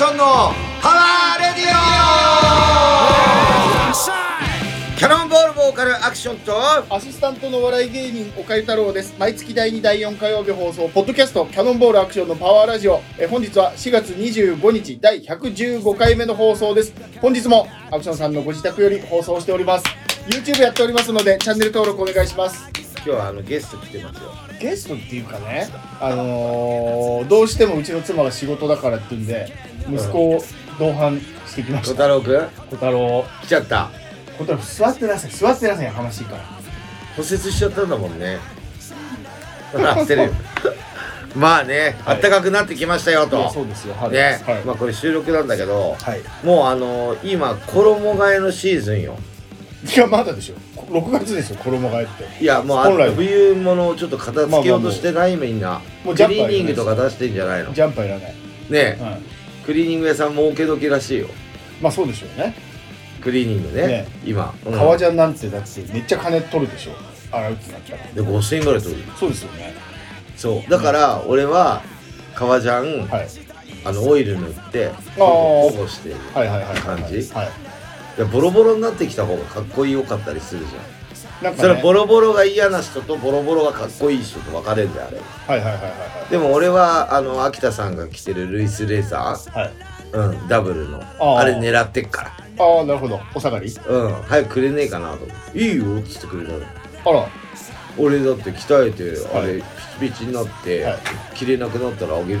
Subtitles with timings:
[0.00, 0.24] ションの
[0.80, 1.76] パワーレディオ。
[4.96, 6.54] キャノンボールボーカルアクションと。
[6.88, 9.14] アシスタントのお笑い芸人岡井太郎です。
[9.18, 13.02] 毎月第2第4火曜日放送ポッドキャストキャノンボールアクションのパワーラジオ。
[13.18, 16.94] え本日は4月25日第115回目の放送です。
[17.20, 19.84] 本日もアクションさんのご自宅より放送しております。
[20.30, 22.70] YouTube やっておりますのでチャンネル登録お願いします。
[23.04, 24.30] 今日はあのゲスト来てますよ。
[24.60, 25.68] ゲストっていうかね
[26.00, 29.50] あのー、どうしてもうちの妻が仕事だからっていうんで
[29.94, 30.42] 息子を
[30.78, 32.04] 同伴してきま小した。
[32.04, 32.48] 太郎くん？
[32.70, 33.24] 小太郎。
[33.42, 33.90] 来ちゃった。
[34.38, 35.30] 小太郎座ってなさい。
[35.30, 36.42] 座ってなさい話しいから。
[37.16, 38.38] 骨折しちゃったんだもんね。
[39.72, 40.32] 焦るよ。
[41.36, 42.20] まあね、はい。
[42.20, 43.50] 暖かくなってきましたよと。
[43.52, 43.94] そうですよ。
[43.94, 46.20] 春ね、はい、まあこれ収録なんだけどはい。
[46.44, 49.16] もうあの今衣替えのシーズンよ。
[49.96, 50.54] いやまだでしょ。
[50.90, 52.06] 6月ですよ衣替えっ
[52.38, 52.42] て。
[52.42, 55.80] いやもうあ本来冬物をちょっと片付けようとしてないみんな。
[56.02, 57.72] クもうジャンパーリーニングとか出してんじゃないの？
[57.72, 58.34] ジャンパーいらない、
[58.68, 58.98] ね。
[59.00, 59.24] うん、
[59.64, 61.28] クリーニング屋さん儲け時らしいよ。
[61.80, 62.54] まあそうでしょうね。
[63.22, 64.08] クリーニングねね。
[64.24, 64.72] 今、うん。
[64.72, 66.92] 革ジャンなんてだってめっちゃ金取るでしょ。
[67.30, 69.02] 洗うってなったらで5000円ぐらい取る。
[69.18, 69.74] そうですよね。
[70.36, 70.70] そう。
[70.70, 71.82] だから俺は
[72.34, 73.28] 革ジャン、はい。
[73.84, 74.94] あのオイル塗ってー。
[75.16, 76.80] 保護してるはいはいはいはい。
[76.80, 77.32] 感じ。
[77.32, 77.48] はい。
[78.18, 80.99] いやボロボロになってきた方がかっこよかったりするじゃん
[81.42, 85.08] なんか、それね、ボロボロが嫌な人とボロボロがかっこいい人と分かれるんだよ
[85.48, 85.58] あれ。
[85.58, 85.88] はいはいはいは
[86.28, 89.72] いでも俺はあの秋田さんが着てるルイスレーザはいはい。
[90.12, 91.02] ーうんダブルの。
[91.38, 93.20] あれ狙ってっかああなるほど。
[93.34, 93.74] お下がり？
[93.74, 95.26] らうん早くくれねえかなと
[95.58, 96.58] いいよっつってくれたの。
[97.06, 97.28] あら。
[97.98, 99.56] 俺だって鍛えてあはい。
[99.56, 100.98] れピチピチになって、はい。
[101.34, 102.40] 着れなくなったらあげる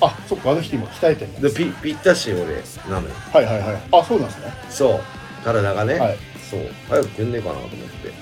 [0.00, 1.40] あそっかあの人今鍛えてんだ。
[1.48, 2.44] でぴぴったし俺
[2.88, 3.82] なのよはいはいはい。
[3.92, 4.52] あそうなんですね。
[4.70, 5.00] そう。
[5.44, 6.16] 体がね、はい
[6.52, 6.60] そう。
[6.90, 8.12] 早くくんねえかなと思って。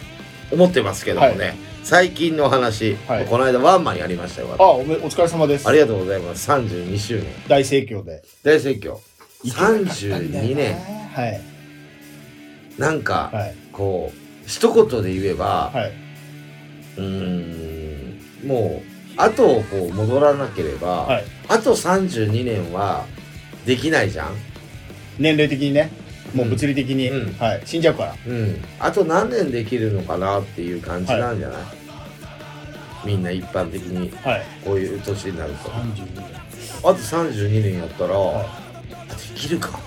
[0.53, 1.57] 思ってますけどもね、はい。
[1.83, 3.27] 最近の話、はい。
[3.27, 4.55] この間ワンマンやりましたよ。
[4.59, 5.69] あおめお疲れ様です。
[5.69, 6.51] ありがとうございます。
[6.51, 7.27] 32周年。
[7.49, 8.23] 大盛況で。
[8.45, 8.99] 大盛況。
[9.43, 10.75] 行けなかったんだよ32ね年。
[11.13, 11.41] はい。
[12.79, 13.55] なんか、はい。
[13.73, 15.93] こう一言で言えば、はい。
[16.99, 18.83] うーんも
[19.17, 21.25] う後をこう戻らなければ、はい。
[21.49, 23.05] あと32年は
[23.67, 24.35] できないじゃん。
[25.19, 25.91] 年齢的にね
[26.35, 27.39] もう物理的に、うん。
[27.39, 27.63] はい。
[27.65, 28.15] 死んじゃうから。
[28.27, 28.65] うん。
[28.79, 31.63] あと何年できるのかなっていう感じなんじゃない、
[33.05, 34.11] みんな一般的に。
[34.23, 34.43] はい。
[34.65, 35.71] こういう年になると。
[35.73, 36.33] あ32年。
[36.83, 38.45] と32年やったら、は
[39.09, 39.79] できるか？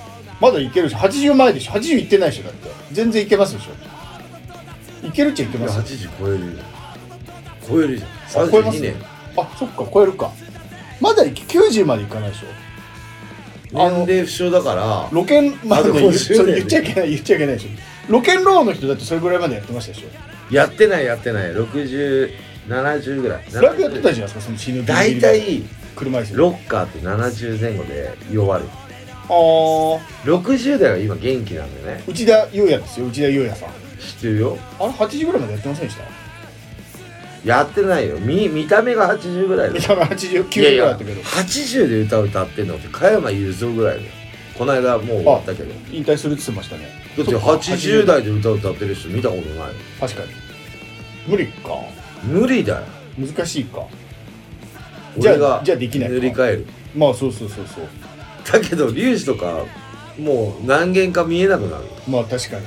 [0.42, 1.72] まだいけるでしょ80前でしょ。
[1.74, 2.70] 80いってないでしょだって。
[2.92, 5.08] 全然いけますでしょ。
[5.08, 6.52] いけるっちゃいけます80超えるよ。
[7.68, 8.10] 超えるじゃん。
[8.48, 8.96] あ超えます？32年。
[9.38, 10.31] あそっか超えるか。
[11.02, 12.48] まだいけ90までいかないでしょ
[13.73, 15.09] 年齢不詳だから。
[15.11, 17.69] ロケンまああとね言50それ年言っちゃいけない言っちゃいけないでしょ。
[18.11, 20.53] ロケンローの人だってそれぐらいまでやってましたでしょ。
[20.53, 21.51] やってないやってない。
[21.53, 23.45] 6070ぐらい。
[23.51, 25.63] だいぶやってたじゃないですかその大体
[25.95, 28.66] 車椅子ロッカーって70前後で弱る。
[29.29, 30.00] あー。
[30.25, 32.03] 60代は今元気なんだよね。
[32.07, 33.69] 内田裕也ですよ内田裕也さん。
[33.69, 34.57] 知ってるよ。
[34.79, 36.22] あれ80ぐらいまでやってませんでした？
[37.46, 38.18] やってないよ。
[38.20, 39.81] 見見た目が80ぐらいだよ。
[39.81, 41.22] 見た目89ぐらいだったけど。
[41.22, 44.09] 80で歌歌ってんのって加山雄三ぐらいだよ。
[44.58, 45.70] この間もう終わったけど。
[45.70, 46.88] だ引退するって言ってましたね。
[47.14, 50.30] ってそっか80代で歌歌ってる人見たことない確かに。
[51.28, 51.80] 無理か。
[52.24, 52.84] 無理だよ。
[53.18, 53.88] 難しいか。
[55.18, 56.16] じゃあ俺がじゃあできないか。
[56.16, 56.68] 塗り替える。
[56.96, 57.88] まあそうそうそうそう。
[58.52, 59.66] だけど粒子とか
[60.18, 61.84] もう何軒か見えなくなる。
[62.08, 62.66] まあ確かに。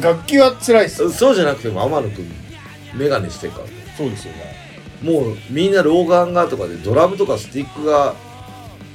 [0.00, 1.10] 楽器は辛いっす。
[1.12, 2.30] そうじゃなくても天野くん
[2.94, 4.54] 眼鏡してるからそうですよね。
[5.02, 8.14] もうみんな老眼がとかでドラムとかスティックが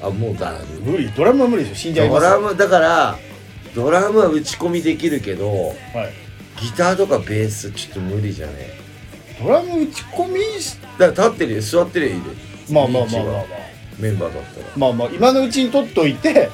[0.01, 1.11] あもうだ無理。
[1.11, 3.17] ドラムは無理でしょ死んじゃいますドラムだから
[3.75, 5.75] ドラムは打ち込みできるけどはい。
[6.61, 8.71] ギターとかベースちょっと無理じゃね。
[9.41, 10.41] ドラム打ち込み？
[10.59, 11.61] しだから立ってるよ。
[11.61, 12.29] 座ってるよいいで。
[12.73, 13.43] まあまあまあまあまあ。
[13.99, 14.65] メンバーだったら。
[14.75, 16.49] まあまあ今のうちに取っといて。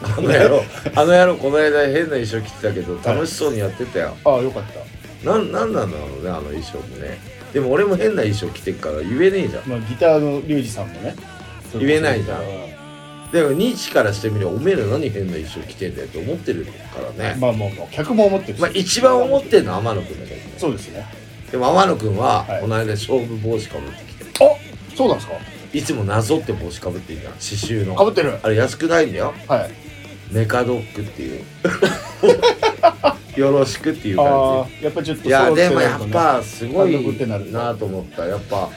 [0.00, 0.62] あの野郎
[0.94, 4.62] あの野郎この間変な衣装着てたけど楽しそうにやってたよ、ああよかっ
[5.24, 5.28] た。
[5.28, 7.18] なんなんなんだろうねあの衣装もね
[7.52, 9.68] でも俺も変な衣装着てっから言えねえじゃん。
[9.68, 11.14] まあギターのリュウジさんもね。
[11.78, 12.40] 言えないじゃん。
[12.40, 12.42] う
[13.32, 16.72] でも日からしてみればおめえら何変な衣装着てんだよって思ってるか
[17.18, 17.36] らね。
[17.38, 18.60] まあまあまあ客も思ってるし。
[18.60, 20.52] まあ一番思ってんのは天野くんだけどね。
[20.56, 21.06] そうですね。
[21.50, 22.60] でも天野くんははい。
[22.62, 24.48] この間勝負帽子かぶってきてあ
[24.96, 25.34] そうなんですか？
[25.74, 27.94] いつもなぞって帽子かぶってんじゃん刺繍の。
[27.94, 28.38] かぶってる。
[28.42, 29.34] あれ安くないんだよ。
[29.46, 29.70] はい。
[30.32, 31.42] メカドッグっていう
[33.38, 38.26] よろしくっていうあ感あやっぱちょっとじいやでもやっぱすごいなると思った。
[38.26, 38.68] やっぱ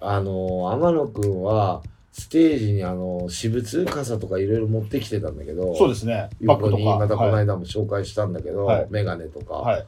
[0.00, 1.82] あの天野くんは
[2.12, 6.28] ステージにあの私物傘とかいろいろ持ってきてたんだけどそうですね。
[6.42, 6.82] バッ横グとか。
[6.82, 7.46] にまたこのはい。
[7.46, 8.86] 間も紹介したんだけど、はい。
[8.90, 9.86] メガネとか、はい。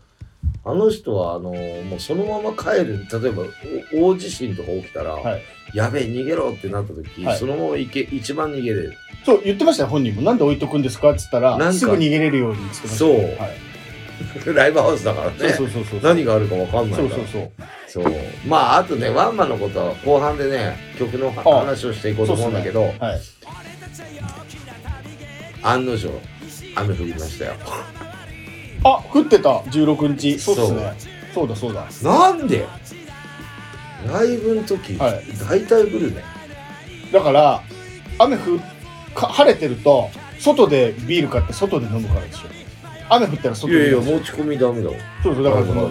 [0.64, 3.42] あの人はあのもうそのまま帰る例えば
[3.94, 5.42] お大地震とか起きたら、はい。
[5.74, 7.38] やべえ逃げろってなった時、はい。
[7.38, 8.94] そのまま行け一番逃げれる。
[9.24, 10.22] そう、言ってましたよ、本人も。
[10.22, 12.98] なんで置いとくんですかって言ったら、すぐ逃げれるようにって言ってました。
[12.98, 13.14] そう。
[13.14, 13.73] はい。
[14.54, 16.00] ライブハウスだからねそうそうそうそう。
[16.02, 17.50] 何があるか分かんないからそうそう
[17.92, 18.04] そう。
[18.04, 18.12] そう
[18.46, 23.20] まああとねワンマンのことは後半でね曲のあ話をしていこうと思うんだけど、はい。
[25.62, 26.10] 案の定
[26.76, 27.54] 雨降りましたよ
[28.84, 30.38] あ、降ってた、16日。
[30.38, 30.92] そうっすね。
[31.34, 31.86] そうだそうだ。
[32.02, 32.66] なんで？
[34.06, 36.22] ライブの時、はい大体降るね
[37.10, 37.62] だから、
[38.18, 38.58] 雨降
[39.14, 42.63] か晴れてると、外でビール買って外で飲むからでしょ。
[43.10, 45.90] 雨降ったらい外でやいや持ち込みダメだわそうそう、だからその、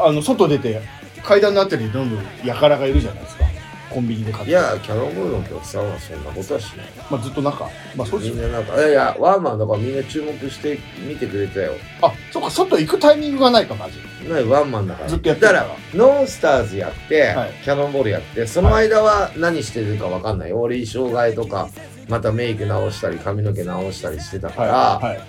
[0.00, 0.80] あの、外出て、
[1.22, 2.18] 階段のあたりで飲む
[2.52, 3.44] 輩がいるじゃないですか。
[3.90, 4.50] コンビニで買って。
[4.50, 7.64] いやキャノンボールのお客さんはそんなことはしないまあずっと中。
[7.96, 8.42] まあそうですよ。
[8.44, 13.98] みんななんかいやいやワンマンだからみんな注目して見てくれたよあ、そっか、外行くタイミングがないか、マジ。
[14.28, 15.74] ないワンマンだからずっとやってるだかから
[16.04, 21.68] らノンスターズやって、はいキャノンボールやってその間は何してるかわかんないよ俺衣装替えとか
[22.08, 25.20] またメイク直したり髪の毛直したりしてたから、はい。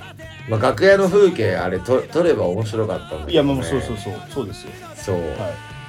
[0.49, 0.61] はい。
[0.61, 4.71] まあ、楽屋の風景あれと撮れば面白かったんだけど、ね、いや、まあまあそうそうそう、そうですよ。
[4.95, 5.21] そう、は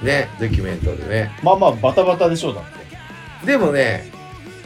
[0.01, 0.05] い。
[0.05, 2.63] ねドキュメントでねまあまあ、バタバタでしょう、だっ
[3.41, 3.45] て。
[3.45, 4.11] でもね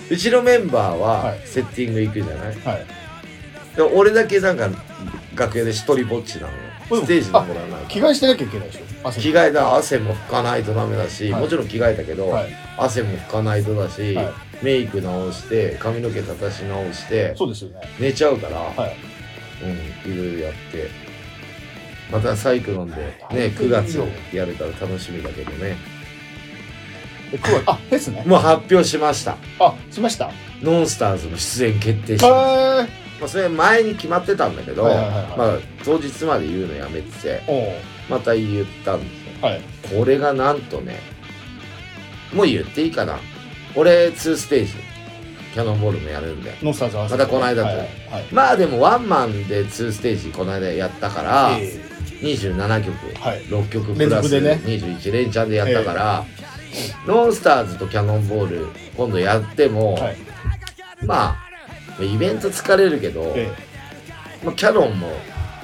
[0.09, 2.85] うちのメンバーははいセッティング行くじゃない、はい。
[3.75, 4.69] で俺だけなんか
[5.35, 6.53] 楽屋で一人ぼっちなのよ
[6.91, 9.07] うんステージの頃はな着替えしてなきゃいけないでしょ？
[9.07, 12.49] 汗着替えた汗も拭かないとダメだし、はいもちろん着替えたけど、はい。
[12.77, 17.81] 汗も拭かないとだし、はいメイク直して髪の毛立たし直してそうですよね。
[17.99, 18.95] 寝ちゃうから、はい。
[19.65, 21.05] うんいろいろやって。
[22.11, 22.95] またサイクロンで
[23.31, 23.99] ね9月
[24.31, 25.75] やるから楽しみだけどね。
[27.31, 28.23] え今日はあ、フェスね。
[28.25, 29.37] もう発表しました。
[29.59, 30.31] あ、しました。
[30.61, 32.87] ノンスターズの出演決定しましたは
[33.19, 37.41] まあ、それ前に決まってたんだけど、まあ、当日まで言うのやめてて
[38.09, 39.47] また言ったんですよ。
[39.47, 39.61] はい。
[39.97, 40.99] これがなんとね
[42.33, 43.19] もう言っていいかな。
[43.75, 44.73] 俺2ステージ
[45.55, 47.69] キャノンボールもやるんでノンスターズまたこの間と。
[47.69, 47.87] はいはい。
[48.11, 48.25] はい。
[48.33, 51.79] まあでもワンマンで2ステージこの間やったから、え
[52.21, 53.41] 27曲、ーはい。
[53.43, 54.61] 6曲プ連ラス続でね。
[54.65, 56.25] 21連チャンでやったから、
[57.07, 58.67] ノンスターズとキャノンボール
[58.97, 60.17] 今度やっても、はい。
[61.05, 61.37] ま
[61.97, 63.49] あイベント疲れるけど、え
[64.43, 65.07] まあ、キャノンも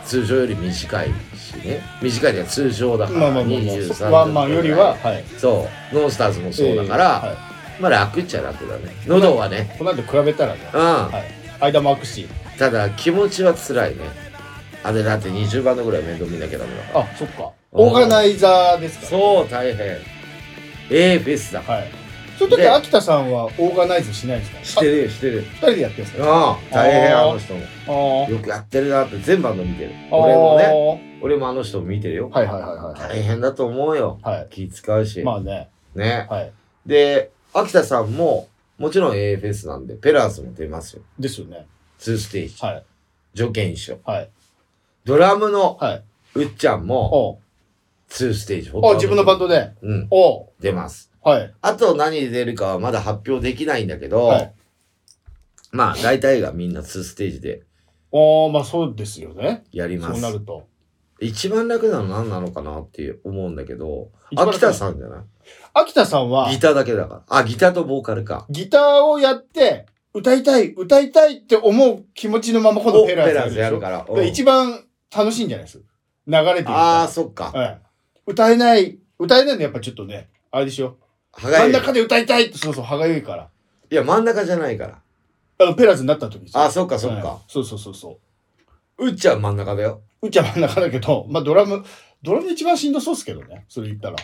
[0.06, 1.82] 通常より短いしね。
[2.02, 4.12] 短いのは通常だーから、まあまあまあま23あ。
[4.12, 5.24] ワンマンよりは、はい。
[5.38, 5.96] そう。
[5.96, 7.51] ノンスターズもそうだから、えーはい
[7.82, 8.96] まあ楽っちゃ楽だね。
[9.08, 9.76] 喉はね。
[9.78, 11.10] この後比べたらね、うん、は
[11.62, 11.64] い。
[11.66, 12.28] 間も空くし。
[12.58, 14.02] ただ気持ちは辛いね。
[14.84, 17.06] あれだって20番のぐらい面倒見なきゃダメだから。
[17.06, 17.52] あ、そっか。
[17.72, 19.98] オーガナイザーですかそう大変。
[20.90, 21.62] A フェスだ。
[21.62, 21.88] はい。
[22.38, 24.64] その時、で秋田さんはオーガナイズしないんですか？
[24.66, 25.46] してるよしてる。
[25.48, 26.26] あ二人でやってるんですか？
[26.26, 27.54] ああ大変あの人
[27.88, 28.28] も。
[28.30, 29.92] よくやってるなって全部あの見てる。
[30.10, 31.20] 俺もね。
[31.22, 32.30] 俺もあの人も見てるよ。
[32.30, 33.18] はいはいはいはいはい。
[33.20, 34.20] 大変だと思うよ。
[34.24, 34.48] はい。
[34.50, 35.70] 気使うし、まあね。
[35.94, 36.26] ね。
[36.30, 36.52] はい。
[36.86, 41.68] で秋田さんももちろん A フェスなんでペラーズも出ますよですよね。
[42.00, 42.84] 2ステージはい。
[43.34, 44.30] 条件一緒はい。
[45.06, 46.04] ドラムのはい。
[46.36, 47.38] うっちゃんもおう
[48.10, 49.72] 2ステージおう自分のバンドで？
[49.82, 51.54] うんおう出ますはい。
[51.62, 54.54] あと何で出るかはまだ発表できないんだけど、はい。
[55.72, 57.62] まあ大体がみんな2ステージで
[58.12, 59.64] おー、まあそうですよね。
[59.72, 60.68] やりますそうなると。
[61.22, 65.20] 一番楽なの何なのかなって思うんだけど秋田さんじゃない？
[65.74, 66.50] 秋田さんは？
[66.52, 67.38] ギ、ターだけだから。
[67.38, 68.46] あギターとボーカルか。
[68.50, 74.16] ギターをやって、歌いたい、歌いたいって思う気持ちのまま今度おペラーズやるかから。
[74.16, 74.24] ら。
[74.24, 74.84] 一番
[75.16, 75.82] 楽しいんじゃないです？
[76.28, 77.52] 流れてるああそっか。
[77.54, 77.82] はい。
[78.28, 80.98] 歌えない、歌えないのやっぱちょっとね、あれでしょ？
[81.34, 83.50] 真ん中で歌いたいって、そうそう、歯がゆいから。
[83.90, 85.02] いや真ん中じゃないから。
[85.60, 86.64] あの、ペラーズになった時ですよ。
[86.64, 88.20] あそっかそっか、はいそうそうそうそ
[88.98, 90.30] うっちゃん真ん中だよう。
[90.30, 91.84] ちゃ真ん中だけど、 まあドラム、
[92.24, 93.66] ドラム一番しんどそうっすけどね。
[93.68, 94.16] それ言ったら。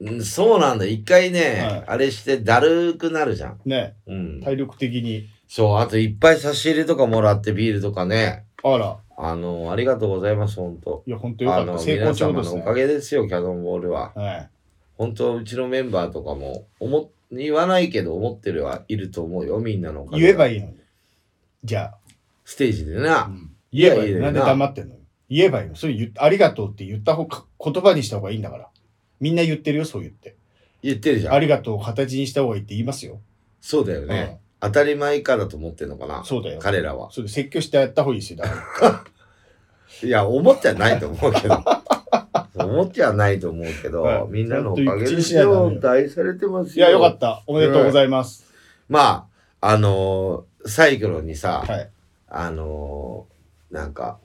[0.00, 5.28] うんそうなんだ一回ね、はいあれしてだるくなるじゃんね、うん体力的に。
[5.46, 11.82] そうあといっぱい差し入れとかもらってビールとかねあら、あのありがとうございます本当いや、ほんとよかあのった。
[11.84, 12.50] 成功皆中ですね。
[12.50, 14.50] 様のおかげですよキャノンボールははい。
[14.98, 20.74] 本当うちのメンバーとかも思っ言わないけど思ってるはいると思うよみんなのおかげ言えばいいいのに。
[21.62, 21.94] じゃ
[22.44, 24.18] ステージであ、な、うん言えばいいの。
[24.18, 24.96] いやいやなんで黙ってんの？
[25.28, 25.74] 言えばいいの。
[25.74, 28.68] それ言っありがとうって言った方が、言葉にした方がいいんだから。
[29.20, 30.36] みんな言ってるよ、そう言って。
[30.82, 33.20] 言ってるじゃんありがとうを形にした方がいいって言いますよ。
[33.60, 36.60] そうだよね、当たり前かだと思ってんのかなそうだよ。
[36.60, 38.40] 彼らはそれで説教してやった方がいいですよ。
[38.40, 39.04] だから。
[40.06, 41.64] いや思ってはないと思うけど
[42.54, 47.42] 思ってはないと思うけど、はいみんなのおかげですしないとダメよよ本当愛されてますよいや、よかった。
[47.46, 48.44] おめでとうございます。
[48.88, 49.28] ま
[49.60, 51.90] ああのーサイクロンにさ、はい。
[52.28, 54.18] あのーなんか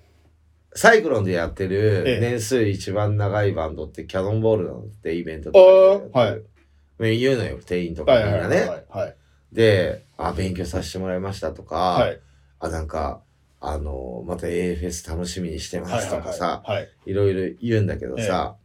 [0.79, 8.55] サイクロンでやってるええ年数一番長いバンドってキャノンボールなんってイベントとかではい言うのよ、店員とかはいみんなね。
[8.57, 8.85] はいはいはい。
[9.05, 9.15] はい。
[9.51, 12.19] で、あ、勉強させてもらいましたとか、はい。
[12.59, 13.21] あ、なんか、
[13.61, 16.77] あの、また AFS 楽しみにしてますとかさ、はい。
[16.77, 16.89] はい。
[17.07, 18.55] いろいろ言うんだけどさ、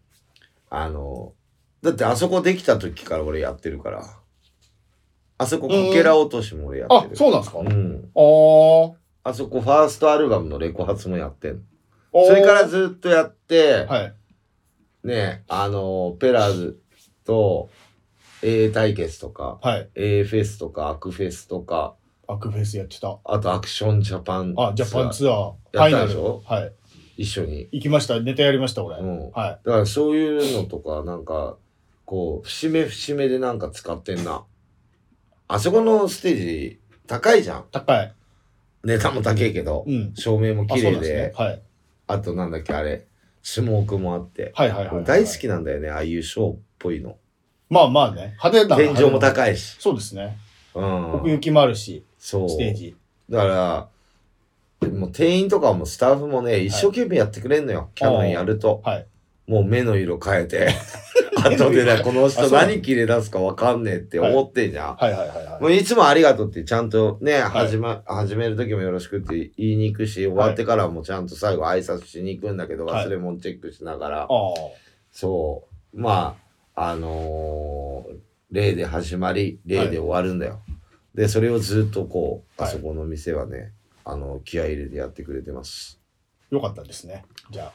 [0.70, 1.32] あの、
[1.82, 4.04] だってあそこできた時から俺やってるから、
[5.38, 7.58] あそここけら落としも俺やってある。、そうなんですか？
[7.58, 8.10] うん。
[8.14, 8.94] あー
[9.26, 11.60] あそこファーストアルバムのレコ発もやってんの。
[12.26, 14.14] それからずっとやって、はい。
[15.06, 16.80] ね、あの、ペラーズ
[17.24, 17.68] と
[18.42, 19.88] AA 対決とか、はい。
[19.94, 21.94] A フェスとか、アクフェスとか、
[22.28, 23.18] アクフェスやってた。
[23.24, 24.54] あとアクションジャパン。
[24.56, 25.52] あ、ジャパンツアー。
[25.72, 26.42] フやったでしょ？
[26.46, 26.72] はい。
[27.16, 27.68] 一緒に。
[27.72, 28.18] 行きました。
[28.20, 28.96] ネタやりました、俺。
[28.98, 29.30] うん。
[29.32, 31.56] だはからそういうのとか、なんか、
[32.06, 34.44] こう、節目節目でなんか使ってんな。
[35.48, 37.62] あそこのステージ、高いじゃんい。。
[37.70, 38.14] 高い。
[38.84, 40.14] 値段も高いけど、うん。
[40.14, 41.32] 照明もあ綺麗でそうなんすね。
[41.36, 41.62] はい。
[42.06, 43.06] あとなんだっけ、あれ、
[43.42, 44.52] スモークもあって。
[44.54, 45.04] はいはいはいはい。
[45.04, 47.16] 大好きなんだよね、ああいうショーっぽいの。
[47.70, 48.36] まあまあね。
[48.42, 48.76] 派手な。
[48.76, 49.20] 天井もい。
[49.20, 49.76] 高いし。
[49.78, 50.38] そうですね。
[50.74, 51.14] うん。
[51.14, 52.48] 奥行きもあるし、そう。
[52.48, 52.96] ステージ。
[53.30, 53.90] だか
[54.82, 57.90] ら、もう店員とかもスタッフもね、一生懸命やってくれんのよ。
[57.94, 58.82] キャノンやると。
[58.84, 59.06] はい。
[59.46, 60.68] もう目の色変えて。
[61.44, 64.96] 後でね、この人何切れ出すかわかんねえって思ってんじゃん。
[64.96, 65.62] はいはいはいはい。
[65.62, 74.28] もういつもありがとうってちゃんとね、い始ま、始める時もよろしくって言いに行くし、終わってからもちゃんと最後挨拶しに行くんだけど、はい忘れ物チェックしながら。
[75.10, 76.36] そう、ま
[76.74, 78.14] あ、あのー、
[78.50, 80.60] 例で始まり、例で終わるんだよ。
[81.14, 83.72] で、それをずっとこう、はいあそこの店はね、
[84.04, 86.00] あの、気合い入れてやってくれてます。
[86.50, 87.24] よかったですね。
[87.50, 87.72] じゃあ、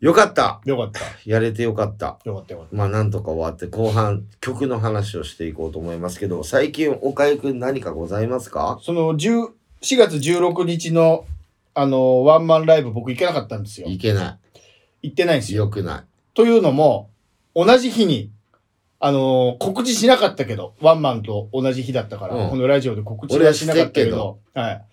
[0.00, 1.00] よかったよかった。
[1.24, 2.18] やれてよかった。
[2.24, 8.76] よかったよかっまあなんとか終わって後半曲の話をしていこうと思いますけど最近岡井くん何かございますか？
[8.78, 8.84] た。
[8.84, 9.48] その、10
[9.82, 11.24] 4月16日の、
[11.74, 13.88] あの、ワンマンライブ僕行けなかったんですよ。
[13.88, 14.38] いけな
[15.02, 15.56] 行ってないんですい。
[15.56, 15.64] よ。
[15.64, 17.10] よくなというのも、
[17.54, 18.30] 同じ日に、
[19.00, 24.84] あのー告知しなかったけど、ワンマンと同じ日だったから、うんこのラジオで告知はしなかったけど、はい。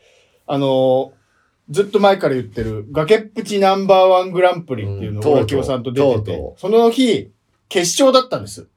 [0.47, 1.11] あのー
[1.69, 7.31] ずっと前から言ってる、崖っぷちナンバーワングランプリっていうのを、うんさんと出ててその日、
[7.69, 8.67] 決勝だったんです。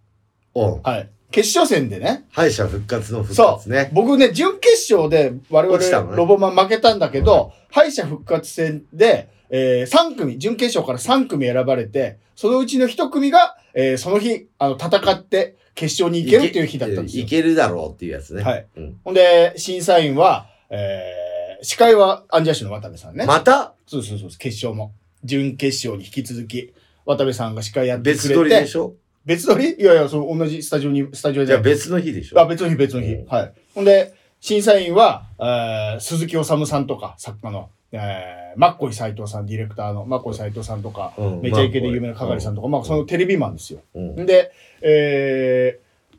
[0.54, 1.11] うはい。
[1.30, 3.90] 決勝戦でね、敗者復活の復活ね。
[3.92, 17.26] 僕ね、準決勝で我々、ロボマン負けたんだけど、敗者復活戦で、えー、3組、準決勝から3組選ばれて、そのうちの1組が、えーその日、あの、戦って、決勝に行けるっていう日だったんですよい。
[17.28, 18.42] けるだろうっていうやつね。
[18.42, 18.66] はい。
[18.76, 21.27] うんほんで、審査員は、えー、
[21.62, 23.27] 司会はアンジャッシュの渡部さんね。
[23.27, 23.75] また？
[23.87, 24.93] そうそうそう、決勝も。
[25.25, 26.73] 準決勝に引き続き、
[27.05, 28.29] 渡部さんが司会やってくれて。
[28.29, 28.95] 別撮りでしょ？
[29.25, 29.75] 別撮り？
[29.75, 31.47] いやいや、そう、同じスタジオに、スタジオで。
[31.49, 32.41] じゃあ別の日でしょ？
[32.41, 33.15] あ、別の日、別の日。
[33.15, 33.53] うんはい。
[33.75, 43.81] ほんで、審査員は、えー、鈴木治さんとか、作家の、えー、マッコイ斎藤さん、ディレクターのマッコイ斎藤さんとか、うんめちゃイケで有名な係さんとか、まあ、そのテレビマンですよ。
[43.95, 46.17] うんんで、えー、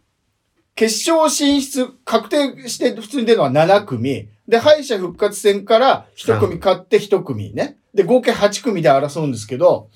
[0.76, 4.28] 決勝進出確定して普通に出るのは7組。
[4.50, 7.78] で、敗者復活戦から1組勝って1組ね。
[7.94, 9.90] で、合計8組で争うんですけど、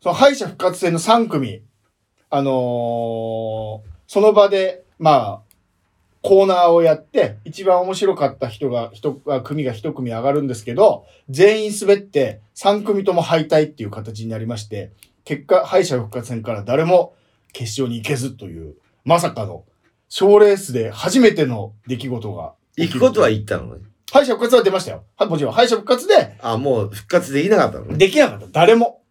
[0.00, 1.62] その敗者復活戦の3組、
[2.30, 5.46] あのーその場で、まあ、
[6.22, 14.92] コーナーをやって、一番面白かった人が、人が、組が1組上がるんですけど、全員滑って3組とも敗退っていう形になりまして、
[15.24, 17.14] 結果、敗者復活戦から誰も
[17.52, 19.64] 決勝に行けずという、まさかの、
[20.08, 22.54] 賞レースで初めての出来事が。
[22.76, 23.82] 行くことは言ったのね。
[24.12, 25.04] 敗者復活は出ましたよ。
[25.16, 27.96] はい、もちろん敗者復活で、あ、もう復活できなかったのね。
[27.96, 28.46] できなかった。
[28.52, 29.02] 誰も。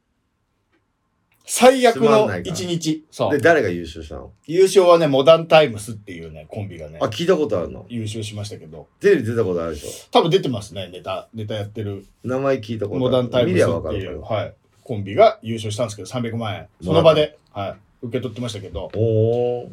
[1.48, 3.06] 最悪つまんのないから一日。
[3.12, 3.42] そで、う。
[3.42, 4.32] 誰が優勝したの？
[4.48, 7.86] 優勝はね、モダンタイムスっていうね、コンビがねあ、、聞いたことあるの？
[7.88, 10.10] 優勝しましたけど、テレビ出たことあるでしょ？
[10.12, 13.00] 多分出てますね、ネタ、ネタやってる名前聞いたことある。
[13.00, 14.22] モダンタイム見りゃスっていう。
[14.22, 14.54] はい、
[14.84, 16.68] コンビが優勝したんですけど、300万円。
[16.82, 19.70] その場で、はい、受け取ってましたけど、おー。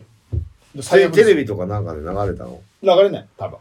[0.74, 2.60] でそれテレビビとかなんかで流れたの？
[2.82, 3.58] 流れない、多分。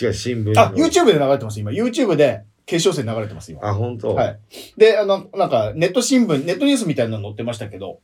[0.00, 1.70] 違う、新聞のあ、YouTube で流れてます、今。
[1.70, 3.66] YouTube で決勝戦流れてます、今。
[3.66, 4.14] あ、本当？
[4.14, 4.38] はい。
[4.76, 8.00] で、あの、なんか、ネット新聞、ネットニュースみたいなの載ってましたけど、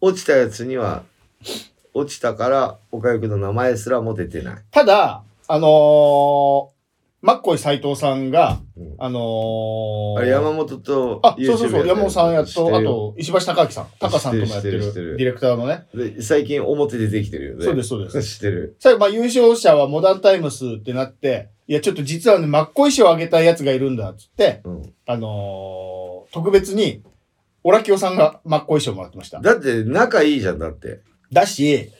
[0.00, 1.02] 落ちたやつには、
[1.92, 4.62] 落ちたから、岡ゆくの名前すらも出てない。
[4.70, 6.77] ただ、あのー、
[7.20, 15.86] マッコイ斎藤さんが、うんあのー、あれ、山本と、あ、そうそうそう、山本さんやと、あと、石橋貴明さん、タカさんともやってるディレクターのね。
[15.94, 17.64] で最近表でできてるよね。
[17.64, 18.22] そうです、そうです。
[18.22, 18.76] 知ってる。
[18.78, 24.94] 最後、まあ、優勝者はモダンタイムスってなって、いや、ちょっと実はね、マッコイ賞をあげたいやつがいるんだ、つって、うん。
[25.06, 27.02] あのー、特別に、
[27.64, 29.40] オラキオさんがマッコイ賞もらってました。
[29.40, 31.00] だって、仲いいじゃん、だって。
[31.32, 31.90] だし、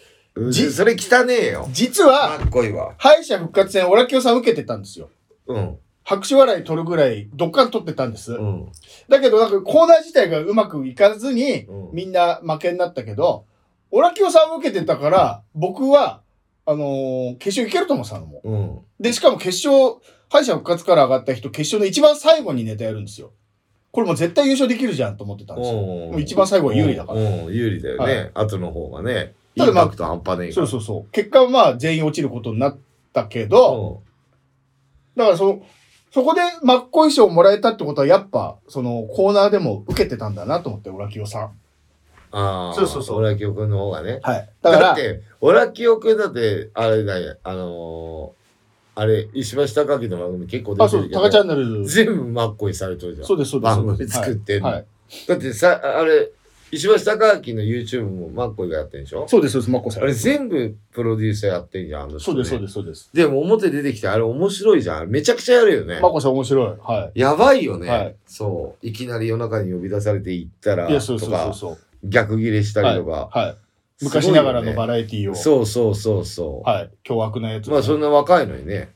[0.50, 1.68] じそれ汚ねえよ。
[1.72, 2.94] 実は、かっこいいわ。
[2.98, 5.10] 敗者復活戦、オラキオさん受けてたんですよ。
[5.46, 5.78] うん。
[6.04, 8.32] 拍手笑い取るぐらい、どっかん取ってたんです。
[8.32, 8.68] うん。
[9.08, 13.44] だけど、なんかコーナー自体がうまくいかずに、うんみんな負けになったけど、
[13.90, 16.22] オラキオさんを受けてたから、僕は、
[16.64, 18.76] あのー決勝いけると思ってたのもうん。
[18.76, 18.80] う。
[19.00, 19.96] で、しかも決勝、
[20.30, 23.32] 敗者復活から上がった人、決勝の一番最後にネタやるんですよ。
[23.90, 25.76] これもう絶対優勝できるじゃんと思ってたんですよ。
[25.76, 28.30] もう一番最後は有利だからうん、有利だよはね。
[28.34, 29.32] 後の方がね。
[29.64, 30.52] イただまあンパクト半端ねえ。
[30.52, 31.12] そうそうそう。
[31.12, 32.78] 結果はまあ全員落ちることになっ
[33.12, 34.02] たけど、
[35.16, 35.62] だからその、
[36.10, 41.42] そこで真っ向衣装をもらえたってことはやっぱ、そのコーナーでも受けてたんだなと思って、オラキオさん。
[42.30, 42.74] ああ。
[42.74, 44.20] そうそうそうオラキオくんの方がね。
[44.22, 44.48] はい。
[44.62, 51.20] だから、だって、オラキオくんだって、あれだよ、あのー、あれ、石橋貴明の番組結構出あ、そう、てるけど。
[51.22, 51.86] タカチャンネル。
[51.86, 53.26] 全部マッコイされてるじゃん。
[53.26, 53.76] そうです、そうです。
[53.76, 54.68] 番組作ってんの。
[54.68, 54.74] はい。
[54.76, 54.86] はい
[55.26, 56.30] だってさ、あれ、
[56.70, 59.26] 石橋貴明の YouTube もマッコイがやってんでしょ？
[59.26, 60.02] そうです、そうです、マッコさん。
[60.02, 62.24] あれ全部プロデューサーやってんじゃん、あの人、ね。
[62.24, 63.10] そうです、そうです、そうです。
[63.14, 65.08] でも表出てきてあれ面白いじゃん。
[65.08, 66.08] めちゃくちゃやるよねマ。
[66.10, 66.66] ッコさん面白い。
[66.80, 68.86] はやばいよね、はいそう。
[68.86, 70.90] いきなり夜中に呼び出されて行ったら、い。
[70.90, 71.78] いや、そうそうそうとか、そう。
[72.04, 73.28] 逆ギレしたりとか。
[73.32, 73.56] はい。
[74.00, 75.34] 昔ながらのバラエティーを。
[75.34, 76.68] そうそうそうそう。
[76.68, 76.90] はい。
[77.02, 77.74] 凶悪なやつをね。
[77.74, 78.90] まあそんな若いのにね。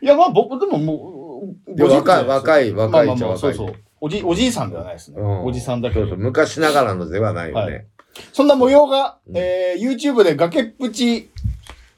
[0.00, 3.74] いや、まあ僕、でももう、いや若い50若い若いまあまあまあっちゃ若いそうそう。
[4.00, 5.20] おじ、おじいさんではないですね。
[5.20, 6.18] うんおじさんだけどそうそう。
[6.18, 7.72] 昔ながらのではないよね。
[7.72, 7.86] はい
[8.32, 11.30] そんな模様が、うんえー、YouTube で崖っぷち、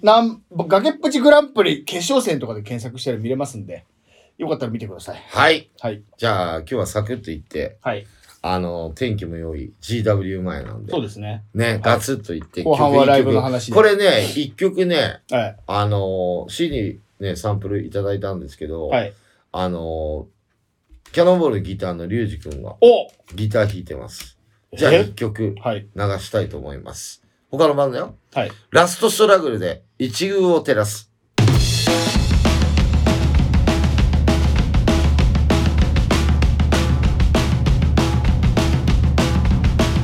[0.03, 3.85] なん、崖っぷちグランプリ決勝戦とかで検索したら見れますんで、
[4.39, 5.23] よかったら見てください。
[5.29, 5.71] はい。
[5.81, 6.03] はい。
[6.17, 8.07] じゃあ今日はサクッと言って、はい。
[8.45, 10.91] あの、天気も良い GW 前なんで。
[10.91, 11.45] そうですね。
[11.55, 12.65] ね、ガツッと言って。
[12.65, 13.75] 後半はライブの曲話で。
[13.75, 15.57] これね、一曲ね、はい。
[15.67, 19.13] あの、C にね、サンプルいただいたんですけど、はい。
[19.53, 20.27] あの、
[21.13, 24.39] キャノンボールギターのリュウジ君がおギター弾いてます。
[24.73, 25.87] じゃあえ一曲はい。
[25.95, 27.23] 流したいと思います。
[27.51, 28.15] 他のバンドだよ。
[28.33, 28.53] はい。
[28.71, 31.13] ラストストラグルで一遇を照らす。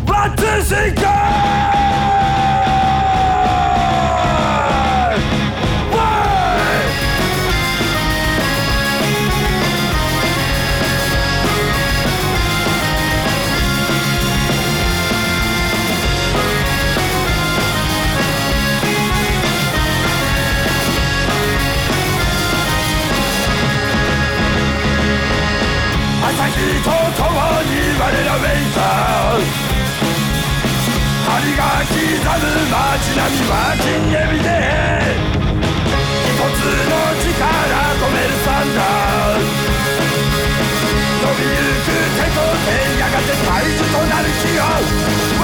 [0.06, 1.17] ワ
[31.88, 34.48] 刻む街並みは金指で
[36.24, 39.40] 一つの力止めるサンダー
[41.18, 45.37] 伸びゆく手と手やがて大樹となる日を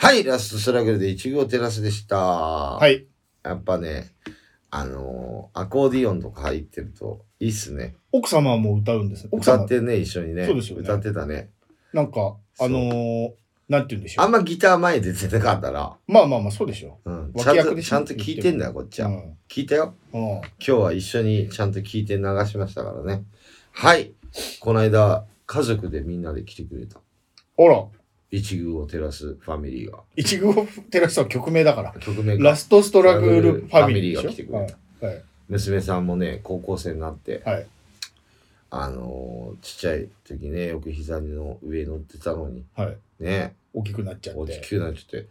[0.00, 2.18] はい、ラストストラグルで一号テラスでした。
[2.18, 3.04] ははい。
[3.42, 4.12] やっぱね、
[4.70, 7.96] あのーアコーディオンとか入ってるといいっすね。
[8.12, 9.30] 奥様も歌うんですね。
[9.32, 10.46] 奥様歌ってね、一緒にね。
[10.46, 11.50] そうですよね歌ってたね。
[11.92, 13.30] なんか、あのー、
[13.68, 14.24] なんて言うんでしょう。
[14.24, 19.04] あんまギター前出てなかったら、まあまあまあ、そうでしょうん、ち脇ゃんと、ちゃんと聞いてんだよ、こっちう。
[19.04, 19.16] うは。
[19.16, 19.36] ん。
[19.48, 19.94] 聞いたよ。
[20.12, 20.20] うん。
[20.20, 23.24] 今日は一緒にちゃんと聞いて流しましたからね。
[23.72, 24.12] はい。
[24.60, 27.00] この間、家族でみんなで来てくれた。
[27.00, 27.84] あら、
[28.30, 30.00] 一宮を照らすファミリーが。
[30.16, 30.54] 一宮
[30.90, 31.94] テラスは曲名だから。
[31.98, 34.74] 曲名が、ラストストラグルファミリーが来てくれはい。
[35.00, 35.22] はい。
[35.48, 37.66] 娘さんもね、高校生になって、はい。
[38.70, 42.96] あのーちっちゃい時ね、よく膝の上乗ってたのに、はい。
[43.18, 44.40] ね、大きくなっちゃって。
[44.40, 45.26] 大きくなっちゃって、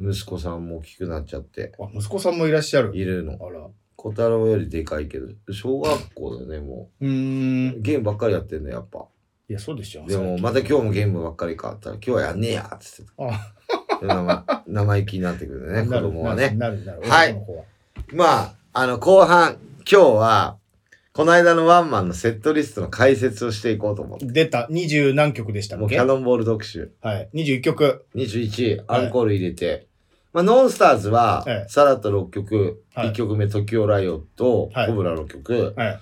[0.00, 2.96] 息子さんも大きくなっちゃって、あ、息子さんもいらっしゃる。
[2.96, 3.32] いるの。
[3.44, 3.66] あら。
[3.96, 7.80] 小太郎よりでかいけど、小学校だね、もうーんう。。
[7.80, 9.06] ゲームばっかりやってんだよ、やっぱ。
[9.48, 10.04] いや、そうでしょ。
[10.06, 13.46] でも、また今日もゲームばっかりかったら、今日はやんねえやっつってあ
[14.00, 14.06] た。
[14.06, 16.50] 生生意気になってくるね、 子供はね。
[16.50, 17.02] なるなる。
[17.02, 17.36] はい
[18.12, 19.58] まあ、あの、後半、
[19.90, 20.58] 今日は、
[21.12, 24.26] この間のワンマンのセットリストの解説をしていこうと思って。
[24.26, 24.66] 出た。
[24.68, 25.80] 二十何曲でしたっけ？
[25.80, 26.92] もうキャノンボール特集。
[27.00, 27.28] はい。
[27.32, 28.04] 21曲。
[28.16, 29.86] 21、アンコール入れて。
[30.32, 36.00] まあ、ノンスターズはええ、さらっと6曲、はい1曲目、時オライオと、はいコブラの曲、はい。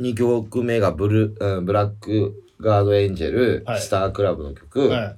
[0.00, 5.16] 2曲目がブル、うん、ブラックガードエンジェル、はいスタークラブの曲、は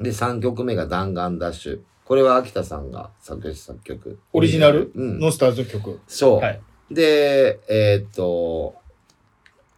[0.00, 0.04] い。
[0.04, 1.80] で、3曲目が弾丸ダッシュ。
[2.04, 4.18] これは秋田さんが作詞作曲。
[4.32, 4.90] オリジナル？
[4.94, 5.20] うん。
[5.20, 6.00] ノンスターズの曲？
[6.08, 6.40] そう。
[6.40, 6.60] はい。
[6.90, 8.74] で、えーっと、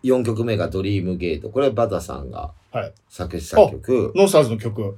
[0.02, 1.50] 4曲目がドリームゲート。
[1.50, 2.92] これはバタさんがはい。
[3.08, 4.12] 作詞作曲。
[4.16, 4.96] ノンスターズの曲。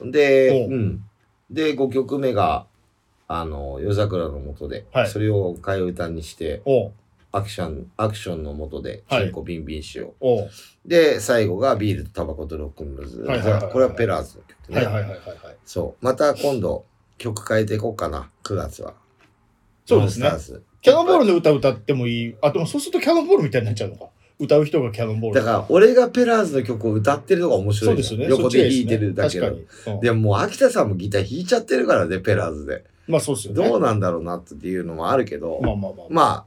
[0.00, 1.04] で、おううん。
[1.50, 2.66] で、5曲目が、
[3.28, 6.92] あの、夜桜の下で、はいそれを替え歌にして、おう
[7.36, 10.88] アクション、アクションの下で、はいチンコビンビンしよう。
[10.88, 13.24] で、最後がビールとタバコとロックンローズ。
[13.72, 14.76] これはペラーズの曲ね。
[14.76, 15.56] はいはいはいはいはい。
[15.64, 16.04] そう。
[16.04, 16.84] また今度、
[17.18, 18.94] 曲変えていこうかな、9月は。
[19.84, 20.30] そうですね
[20.80, 22.36] キャノンボールの歌歌ってもいい。
[22.40, 24.06] あ、でもそうするとキャノンボールみたいになっちゃうのか。
[24.38, 25.40] 歌う人がキャノンボール。
[25.40, 27.88] だから、俺がペラーズの曲を歌ってるのが面白い。
[27.88, 28.26] そうですよね。
[28.28, 29.52] 横で弾いてるだけで
[30.02, 32.84] でももう秋田さんもギター弾いちゃってるからね、ペラーズで。
[33.06, 33.68] まあそうですよね。
[33.68, 36.06] どうなんだろうなっていうのもあるけど、まあまあまあ。
[36.10, 36.44] まあ、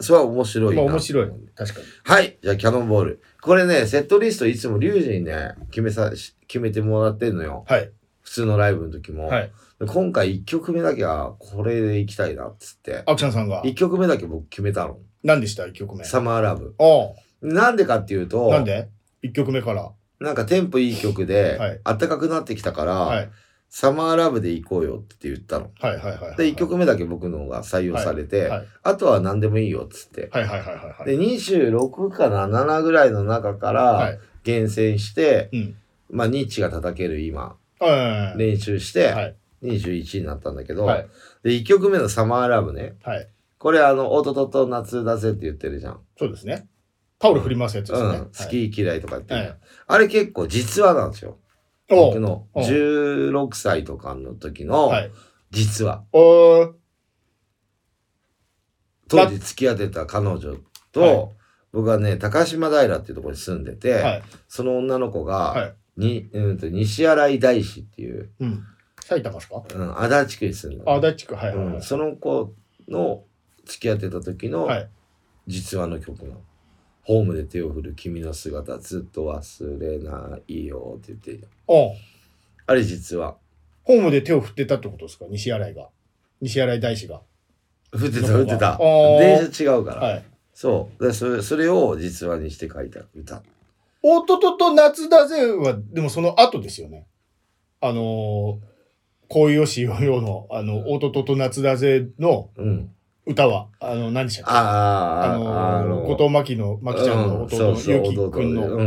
[0.00, 0.82] それは面白いな。
[0.82, 1.30] まあ面白い。
[1.54, 1.86] 確かに。
[2.04, 2.38] はい。
[2.42, 3.22] じゃあ、キャノンボール。
[3.40, 7.64] これね、セットリストいつもリュウジにね、決めさ、し決めてもらってんのよ。
[7.66, 7.90] はい。
[8.22, 9.26] 普通のライブの時も。
[9.28, 9.52] はい。
[9.80, 13.02] で今回1曲目だけは、これで行きたいなっつって。
[13.06, 14.98] アクションさんが？1曲目だけ僕決めたの。
[15.24, 15.66] 何でした？
[15.66, 16.04] 一曲目。
[16.04, 16.74] サマーラブ。
[16.78, 18.88] おなんでかっていうと、うなんで？
[19.22, 19.90] 一曲目から。
[20.20, 23.30] なんかテンポいい曲で、はい暖かくなってきたから、はい。
[23.70, 25.70] サマーラブで行こうよって言ったの。
[25.78, 26.36] はいはいはいはい。
[26.36, 30.30] で、1曲目だけ僕のが採用されて、はいあとは何でもいいよっつって。
[30.32, 31.04] はいはいはいはいはい。
[31.04, 34.18] で、26かな、7ぐらいの中かはらい。
[34.44, 35.76] 厳選して、うん。
[36.10, 38.38] まあ、ニッチが叩ける今、はい。
[38.38, 39.36] 練習して、はい。
[39.62, 41.08] 21になったんだけど、はい。
[41.42, 43.28] で、1曲目のサマーラブね、はい。
[43.58, 46.00] これあの、おととと夏だぜって言ってるじゃん。
[46.16, 46.66] そうですね。
[47.18, 48.08] タオル振り回すやつですね。
[48.08, 49.54] うん、好き嫌いとか言って。
[49.86, 51.38] あれ結構実話なんですよ。
[51.90, 55.10] お僕のお16歳とかの時のはい。
[55.50, 56.04] 実話。
[56.12, 56.72] おー
[59.08, 60.56] 当時付き合ってた彼女
[60.92, 61.28] と、はい
[61.70, 64.22] 僕はね、高島平っていうところに住んでて、はい。
[64.48, 65.74] その女の子が、はい。
[65.98, 68.64] に、うんと、西新井大師っていう、うん。
[69.04, 69.62] 埼玉ですか？
[69.74, 71.34] うん、足立区に住んでるあ、大地区。
[71.34, 72.54] はいその子
[72.88, 73.22] の
[73.66, 74.88] 付き合ってた時のはい。
[75.46, 76.40] 実話の曲なの。
[77.08, 81.96] ホームで手を振る君の姿ずっと忘れないよって言ってるよおう
[82.66, 83.34] あれ実話。
[83.82, 85.24] ホームで手を振ってたってことですか？
[85.30, 85.88] 西新井が。
[86.42, 87.22] 西新井大師が。
[87.96, 88.76] 振ってた振ってた。
[88.76, 90.06] 電車違うから。
[90.06, 90.24] はい。
[90.52, 91.06] そう。
[91.06, 93.42] でそれそれを実話にして書いた歌。
[94.02, 97.06] おととと夏だぜは、でもその後ですよね。
[97.80, 98.58] あのー、
[99.28, 102.94] 恋よしよよの、あの、おととと夏だぜのうん。
[103.28, 104.50] 歌は、あの、何でしたっけ？
[104.52, 108.78] あーあのー、後藤真希の、真希ちゃんの弟のゆきくんの、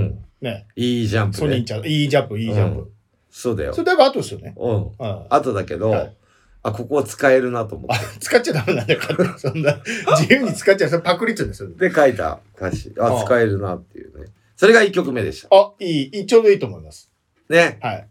[0.41, 1.39] ね、いいジャンプね。
[1.39, 2.91] ソニンちゃん、いいジャンプ、いいジャンプ。
[3.29, 3.81] そうだよそ。
[3.81, 4.53] れだいぶ後ですよね。
[4.57, 4.75] うん。
[4.75, 6.17] うん後だけど、はい
[6.63, 9.81] あ、ここは使えるなと思っ使っちゃダメなんだから、 そんな、
[10.19, 11.69] 自由に使っちゃう、それパクリって言うんですよ。
[11.69, 11.89] て。
[11.89, 12.93] で書いた歌詞。
[12.99, 14.27] あ、あ使えるなっていうね。
[14.55, 15.47] それが1曲目でした。
[15.55, 17.09] あ、いい、ちょうどいいと思います。
[17.49, 17.79] ね。
[17.81, 18.07] はい。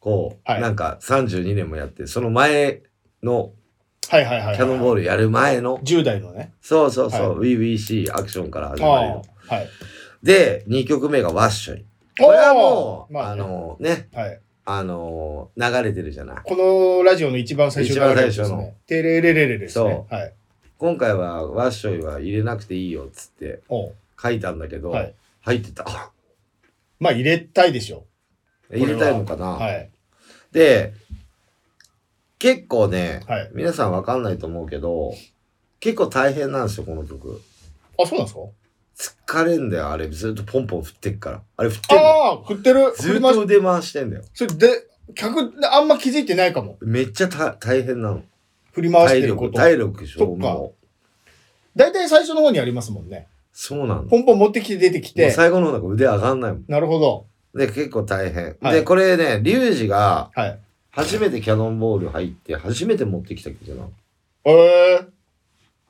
[0.00, 2.82] こう、はいなんか32年もやって、その前
[3.22, 3.52] の
[4.08, 4.56] はいはいはいはい。
[4.56, 6.52] キャノンボールやる前の、10代のね。
[6.60, 9.22] そうそうそう、は WeWeC アクションから始ああまるよ。
[9.48, 9.68] はい。
[10.22, 11.84] で、2曲目がワッショイ。
[12.18, 14.40] これはもう、まあねのね、はい。
[14.64, 16.36] あの流れてるじゃない。
[16.44, 18.74] このラジオの一番最初一番最初の。
[18.86, 20.06] テレレレレですね。
[20.10, 20.34] そはい。
[20.76, 23.62] 今回はワッショイは入れなくていいよっつって
[24.20, 26.12] 書いたんだけど、はい入ってた。
[27.00, 28.04] まあ入れたいでしょ
[28.70, 29.58] 入れたいのかな、う。
[29.58, 29.90] はい。
[30.52, 30.92] で、
[32.38, 35.12] 結構ね、はい皆さんわかんないと思うけど、
[35.80, 37.40] 結構大変なんですよ、この曲。
[38.00, 39.32] あ、そうなんですか？
[39.34, 40.08] 疲れんだよ、あれ。
[40.08, 41.42] ずっとポンポン振ってっから。
[41.56, 42.92] あれ振ってんのああ、振ってる？
[42.96, 44.24] ずっと腕回してんだよ。
[44.34, 44.68] それで、
[45.14, 46.78] 客、あんま気づいてないかも。
[46.80, 48.22] めっちゃた大変なの。
[48.72, 49.52] 振り回し体力、てること。
[49.52, 51.28] 体力でしょ、そっかもう。
[51.76, 53.28] 大体最初の方にありますもんね。
[53.52, 54.02] そうなの。
[54.02, 55.30] もポンポン持ってきて出てきうて。
[55.30, 56.64] 最後の方なんか腕上がんないもん。
[56.68, 57.26] なるほど。
[57.54, 58.56] で、結構大変。
[58.60, 60.58] はいで、これね、リュウジがはい。
[60.98, 63.92] 初めてキャノンボール入って、初めて持ってきた曲なの。
[64.44, 64.52] え
[65.00, 65.06] え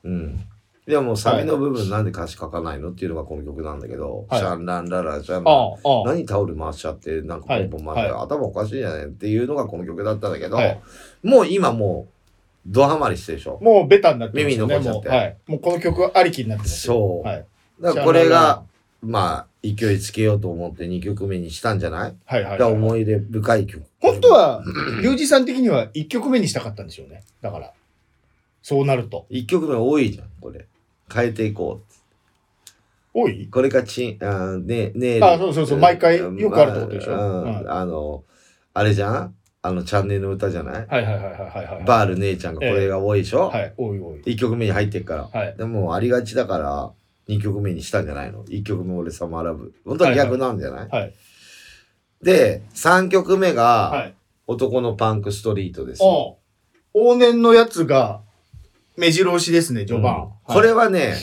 [0.03, 0.39] うん。
[0.85, 6.05] でももうサビの部分なんで歌詞書かないのっていうのがこの曲なんだけど、はいシャンランララシャン。
[6.05, 10.79] 何タオル回しちゃって、なんかポンポン回して、はい頭おかしいじゃないっていうのがこの曲だったんだけど、はい
[11.23, 12.13] もう今もう、
[12.67, 13.57] ドハマりしてるでしょ。
[13.63, 14.73] もうベタになってますよね。
[14.73, 15.37] 耳に残っちゃってもうはい。
[15.47, 16.93] もうこの曲ありきになってますよ。
[16.93, 17.27] そう。
[17.27, 17.45] はい。
[17.81, 18.63] だからこれが、
[19.01, 22.15] まあ、勢いつけようと思って2曲目にしたんじゃない？
[22.25, 22.73] はいはい、だからはい。
[22.75, 23.83] 思い出深い曲。
[24.01, 24.63] 本当は、
[25.01, 27.23] リュウジさん的には1曲目にしたかったんでしょうね。
[27.41, 27.73] だから。
[28.61, 29.25] そうなると。
[29.29, 30.65] 1曲目多いじゃん、これ。
[31.13, 31.93] 変えていこう。
[33.13, 33.47] 多い？
[33.47, 37.13] これがちん、あーね、ねあそうそうそう毎回よくあるってことでしょ？
[37.13, 38.23] うんうんあの、
[38.73, 39.35] あれじゃん？
[39.61, 40.87] あの、チャンネルの歌じゃない？
[40.87, 41.83] はいはいはいはいはいはい。
[41.85, 44.21] バール姉ちゃんがこれが多いでしょ、はい、多い多い。
[44.21, 45.23] 1曲目に入ってっから。
[45.37, 45.55] はい。
[45.57, 46.91] でもありがちだから、
[47.29, 49.73] 2曲目にしたんじゃないの ?1 曲目俺サマーラブ。
[49.85, 51.13] 本当は逆なんじゃない、はい。
[52.23, 54.15] で、3曲目が、はい。
[54.47, 56.01] 男のパンクストリートです。
[56.01, 56.39] お
[56.95, 58.21] 往年のやつが、
[58.97, 60.23] 目白押しですね、序盤。
[60.23, 61.13] うんこれはね、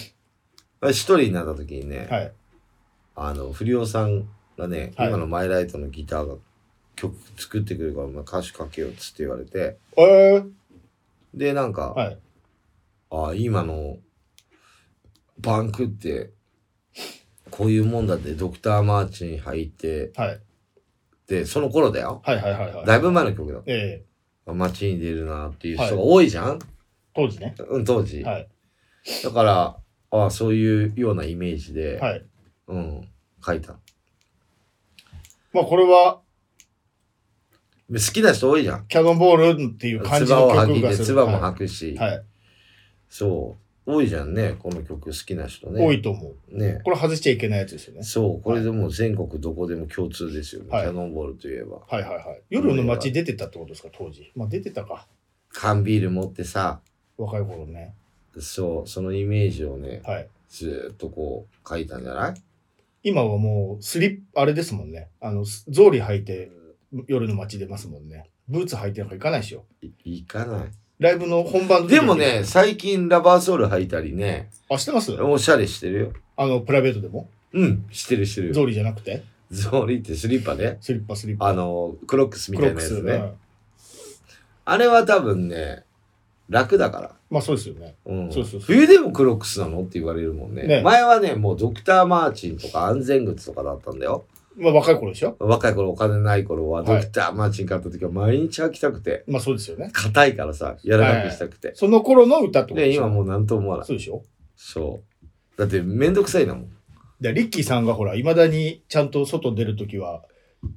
[0.84, 2.32] 一人になった時にね、はい。
[3.16, 6.36] あの、不良さんがね、はい今のマイライトのギターが
[6.94, 10.50] 曲作ってくれるから、まあ、歌詞書けよっつって言われて、えー、
[11.34, 12.18] で、なんか、はい。
[13.10, 13.98] あ今の
[15.42, 16.30] パンクって、
[17.50, 20.40] こういうもんだってドクター・マーチン入って、はい。
[21.26, 22.22] で、その頃だよ。
[22.24, 22.86] はいはいはいはい。
[22.86, 23.60] だいぶ前の曲だ。
[23.66, 24.06] ええ
[24.52, 26.60] 街に出るなっていう人が多いじゃん、
[27.14, 27.54] 当時ね。
[27.68, 28.22] うん、当時。
[28.22, 28.48] はい。
[29.24, 29.76] だから、
[30.10, 32.24] あそういうようなイメージで、はい。
[32.68, 33.08] うん、
[33.44, 33.76] 書いた。
[35.52, 36.20] まあこれは、
[37.88, 38.86] 好きな人多いじゃん。
[38.86, 41.04] キャノンボールっていう感じ唾の曲がする。
[41.04, 42.10] 唾も吐くし、はい。
[42.12, 42.24] はい。
[43.08, 43.65] そう。
[43.86, 45.84] 多いじゃんね、この曲好きな人ね。
[45.84, 46.58] 多いと思う。
[46.58, 46.80] ね。
[46.84, 48.02] これ外しちゃいけないやつですよね。
[48.02, 50.70] そう、これでもう全国どこでも共通ですよね。
[50.70, 51.78] はいキャノンボールといえば。
[51.88, 52.42] はいはいはい。
[52.50, 54.32] 夜の街出てたってことですか、当時。
[54.34, 55.06] まあ出てたか。
[55.50, 56.80] 缶ビール持ってさ、
[57.16, 57.94] 若い頃ね。
[58.38, 60.28] そう、そのイメージをね、はい。
[60.48, 62.34] ずーっとこう書いたんじゃない？
[63.02, 65.08] 今はもう、スリップ、あれですもんね。
[65.20, 66.50] あの、草履履いて
[67.06, 68.30] 夜の街出ますもんね。
[68.48, 69.64] ブーツ履いてなんか行かないでしょ。
[69.80, 70.70] いいかない。
[70.98, 75.12] ライブの本番でもね、、最近ラバーソール履いたりね、あ、してます？
[75.12, 76.12] おしゃれしてるよ。
[76.36, 77.28] あの、プライベートでも？
[77.52, 78.52] うん、してるしてる。
[78.52, 79.22] 草履じゃなくて？
[79.50, 80.78] ゾーリってスリッパね。
[80.80, 81.48] スリッパスリッパ。
[81.48, 83.34] あの、クロックスみたいなやつクロックスね。
[84.64, 85.84] あれは多分ね、
[86.48, 87.12] 楽だから。
[87.28, 87.94] まあそうですよね。
[88.06, 89.82] うん、そうそうそう冬でもクロックスなの？
[89.82, 94.24] って言われるもんねね前はね、もうドクター・マーチンとか安全靴とかだったんだよ。
[94.56, 95.36] まあ若い頃でしょ？
[95.38, 99.90] 若い頃お金ない頃ははいドクター・マーチン買った時は毎日履きたくて、まあそうですよね。
[99.92, 101.72] 硬いからさ、柔らかくしたくて。
[101.74, 103.02] その頃の歌ってことで、でしょ？
[103.02, 103.86] 今もう何とも思わない。
[103.86, 104.22] そうでしょ？
[104.56, 105.58] そう。
[105.58, 106.68] だってめんどくさいんだもん。
[107.20, 110.22] でリッキーさんがほら、いまだにちゃんと外出るときは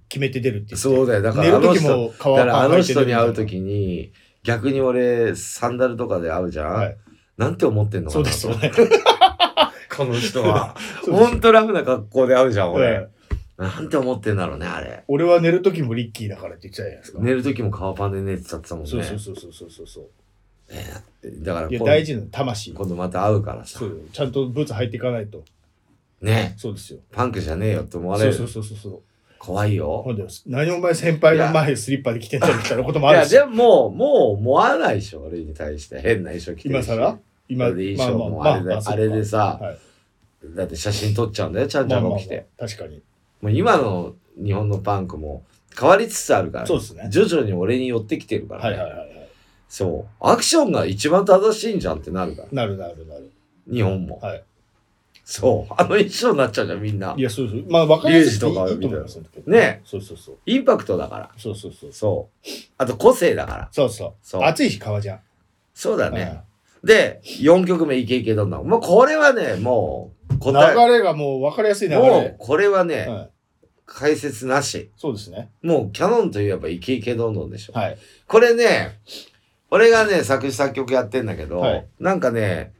[0.07, 0.75] 決めて出るって。
[0.75, 1.21] そうだよ。
[1.21, 2.13] だか寝らあの人、
[2.45, 4.11] らあの人に会うと時に、
[4.43, 6.97] 逆に俺、サンダルとかで会うじゃん、はい
[7.37, 8.69] なんて思ってんのかそうなですよね。
[9.95, 10.75] この人は。
[11.09, 13.07] ほんとラフな格好で会うじゃん、俺。
[13.59, 15.03] ええなんて思ってんだろうね、あれ。
[15.07, 17.19] 俺は寝るときもリッキーだからって言ってたじゃないですか。
[17.21, 18.89] 寝る時も革パンで寝てたってたもんね。
[18.89, 20.09] そうそうそうそうそうそう。
[21.43, 22.73] だからいや、今大事なの、魂。
[22.73, 23.85] 今度また会うからさそ。
[23.85, 25.43] うよちゃんとブーツ履いていかないと。
[26.21, 26.99] ねそうですよ。
[27.11, 28.33] パンクじゃねえよって思われる。
[28.33, 29.01] そうそうそうそうそう。
[29.39, 30.13] 怖いよほ。
[30.13, 33.31] んで、何お前先輩の前スリッパで来てんだみたいなこともあいや、るし。
[33.31, 35.99] でももう、もう思わないでしょ、俺に対して。
[35.99, 36.87] 変な衣装着てるし。
[36.87, 39.77] 今更今、だって衣装もあれであれでさはい
[40.55, 42.35] だって写真撮っちゃうんだよ、ちゃんちゃんが起きて。
[42.35, 43.01] まあまあまあ確かに。
[43.41, 45.43] もう今の日本のパンクも
[45.77, 49.29] 変わりつつあるから、そうですね徐々に俺に寄ってきてるから、はいはいはいはい。
[49.69, 50.25] そう。
[50.27, 52.47] アクションが一番正しいんじゃんってなるから。
[52.51, 53.31] なるなるなる。
[53.71, 54.19] 日本も。
[54.19, 54.43] はい。
[55.23, 55.73] そう。
[55.77, 57.13] あの衣装になっちゃうじゃん、みんな。
[57.15, 57.63] いや、そうそう。
[57.69, 59.19] まあ、わかりやすいリュウジとかいます。
[59.45, 60.37] ねそうそうそう。
[60.47, 61.29] インパクトだから。
[61.37, 61.93] そうそうそう。
[61.93, 62.49] そう。
[62.79, 63.69] あと個性だから。
[63.71, 64.13] そうそう。
[64.23, 65.19] そう暑いし、革じゃん。
[65.75, 66.41] そうだね。
[66.83, 68.67] で、4曲目イケイケどんどん。
[68.67, 70.75] もうこれはね、もううん答え。
[70.75, 72.01] 流れがもうわかりやすい流れ。
[72.01, 73.29] もうこれはね、はい
[73.89, 74.91] 解説なし。
[74.95, 75.49] そうですね。
[75.63, 77.73] もうキャノンといえばイケイケどんどんでしょ。
[77.73, 77.97] はい。
[78.27, 78.99] これね、
[79.71, 82.73] 俺がね、作詞作曲やってんだけど、はいなんかね、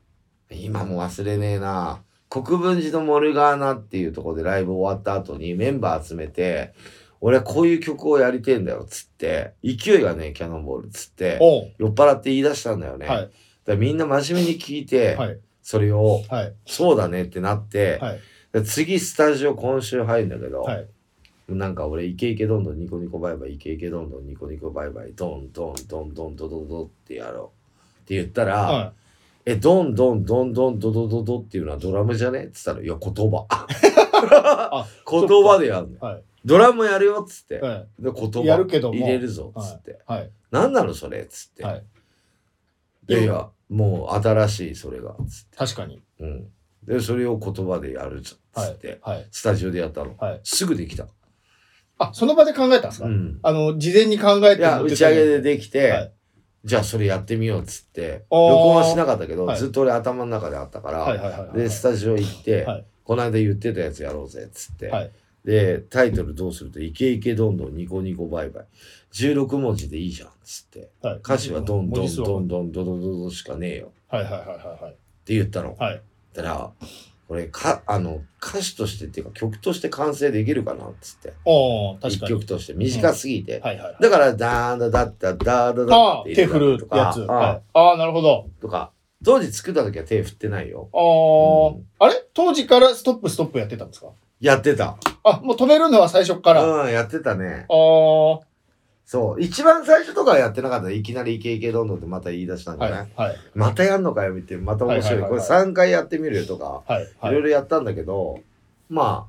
[0.51, 2.03] 今も忘れねえな。
[2.29, 6.73] 国分寺のモルガーナっていうところでライブ終わった後にメンバー集めて、
[7.21, 11.39] 俺はこういう曲をやりてえんだよ、つって、勢いがね、キャノンボール、つって。
[11.79, 13.07] 酔っ払って言い出したんだよね。
[13.07, 13.17] はい。
[13.17, 13.31] だか
[13.65, 15.39] らみんな真面目に聞いて、はい。
[15.61, 16.53] それを、はい。
[16.65, 18.19] そうだねってなって、はい。
[18.51, 20.87] で次スタジオ今週入るんだけど、はい。
[21.47, 28.93] なんか俺イケイケどんどんニコニコバイバイイケイケどんどんニコニコバイバイドンドンドンドンドドドってやろうって言ったら、は
[29.45, 32.39] えドンドンドンドンドドドドっていうのはドラムじゃね？
[32.39, 33.67] って言ったらいや言葉あ
[35.09, 35.99] 言葉でやるのい。
[35.99, 36.23] はい。
[36.45, 38.03] ドラムやるよっつって、はい。
[38.03, 40.31] で言葉入れるぞっつって、はい。
[40.51, 41.83] 何なのそれっつって、はい。
[43.09, 43.49] いやいや。
[43.69, 45.11] もう新しいそれが。
[45.11, 45.57] っつって。
[45.57, 46.01] 確かに。
[46.19, 46.47] うん。
[46.83, 49.27] でそれを言葉でやるぞっつって、はい。
[49.31, 50.39] スタジオでやったの、はい。
[50.43, 51.07] すぐできた、
[51.99, 56.13] あ、その場で考えたんですか、うん、あの、事前に考えていや、打ち上げでできて、はい。
[56.63, 58.49] じゃあそれやってみようっつって、あー。
[58.49, 59.57] 録音はしなかったけど、はい。
[59.59, 61.57] ずっと俺頭の中であったから、はいはいはいはい。
[61.57, 62.85] で、スタジオ行って、はい。
[63.03, 65.11] この間言ってたやつやろうぜっつって、はい
[65.45, 68.65] で、タイトルどうすると、イケイケどんどんニコニコバイバイ。
[69.13, 70.89] 16文字でいいじゃんっつって。
[71.01, 74.95] はい、歌詞はどんどん文字数はどんどんどどどどしかねえよっはいはいはいはいはい。
[75.25, 75.75] て言ったの。
[75.77, 76.01] はい。
[76.33, 76.71] だから、
[77.27, 81.33] これか、あの、歌詞としてっていうか曲として完成できるかなっつって。
[81.45, 82.31] おー、確一かに。
[82.31, 83.59] 曲として短すぎて。
[83.59, 83.97] はいはいはい。
[84.01, 87.25] だから、ダーンダダッダダーダダって手振るとかやつ。
[87.29, 88.49] ああ、なるほど。
[88.59, 88.91] とか、
[89.23, 90.89] 当時作った時は手振ってないよ。
[90.93, 94.07] ああ、うんあれ当時からストップストップやってたんですか
[94.39, 94.97] やってた。
[95.29, 96.61] あ、もう止めるのは最初から。
[96.61, 97.65] あうん、やってたね。
[97.69, 98.39] あー、
[99.05, 99.41] そう。
[99.41, 100.91] 一番最初とかはやってなかった。
[100.91, 103.07] いきなりイケイケどんどんってまた言い出したんじゃはない？
[103.07, 103.35] い、はい。
[103.55, 104.55] またやんのかよ、見て。
[104.57, 105.21] また面白い。
[105.21, 107.07] はいはいはいはいこれ3回やってみるよとか、はい。
[107.19, 108.39] はいろいろやったんだけど、
[108.89, 109.27] ま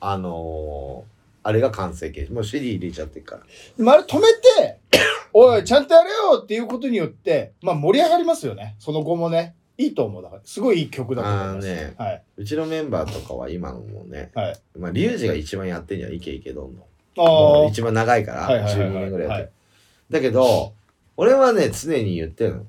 [0.00, 1.12] あ、あのー
[1.44, 2.26] あれが完成形。
[2.26, 3.42] もう CD 入れちゃってるから。
[3.76, 4.78] でもあれ止めて、
[5.34, 8.76] おい、ちゃんとやれよっていうことによって、まあ盛り上がりますよね。
[8.78, 9.56] その後もね。
[9.78, 10.22] いいと思う。
[10.22, 11.68] だから、すごいいい曲だと思います。
[11.68, 12.22] あのねはい。
[12.36, 14.56] うちのメンバーとかは今のもね、はい。
[14.78, 16.12] まあ、リュウジが一番やってんじゃん。
[16.12, 16.84] イケイケどんどん。
[17.18, 17.24] ああ。
[17.24, 19.50] もう一番長いから、はいはいはいはい12年ぐらいやってるはい
[20.10, 20.74] だけど、
[21.16, 22.66] 俺はね、常に言ってるの。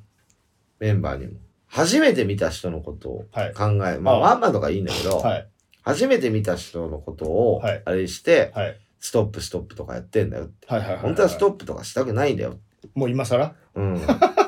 [0.79, 1.33] メンバーにも。
[1.67, 5.47] 初めて見た人のことをはい考え、まあ、あワンマンとかいいんだけど、はい。
[5.81, 8.79] 初めて見た人のことをはい、あれして、はい。
[8.99, 10.67] ストップストップとかやってんだよって。
[10.67, 10.97] はいはいはい。
[10.99, 11.57] 本当はストップ。
[11.59, 12.57] プとかしたくないんだよ。
[12.95, 13.53] もう今更？
[13.75, 14.01] うん。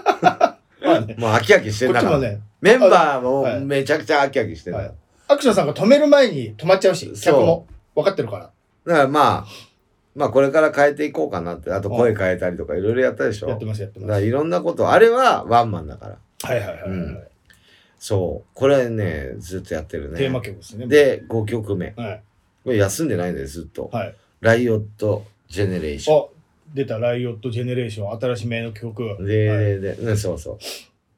[0.87, 1.15] まあね。
[1.17, 2.19] もう飽き飽きしてんだから。
[2.19, 7.67] ね、メンバーもはいめちゃくちゃ飽き飽きしてんアクションさんが止める前に止まっちゃうし、客も。
[7.95, 8.51] 分かってるから。
[8.85, 9.45] だからまあ、
[10.15, 13.49] まあこれから変えていこうかなって、あと声変えたりとかいろいろやったでしょ。
[13.49, 14.07] やってますやってます。
[14.07, 16.17] だからいろんなこと、あれはワンマンだから。
[16.43, 16.89] はいはいはいはい。
[16.89, 17.19] うん
[18.05, 18.49] そう。
[18.53, 20.17] これね、ずっとやってるね。
[20.17, 21.93] テーマ曲ですね。、で、5曲目。
[21.97, 22.23] はい。
[22.63, 23.89] これ休んでないんだよ、ずっと。
[23.91, 24.15] はい。
[24.41, 26.27] ライオット・ジェネレーショあ、
[26.75, 29.03] 出た、ライオット・ジェネレーション、新しめの曲。
[29.19, 29.25] ン。
[29.25, 30.59] で、はいで、そうそ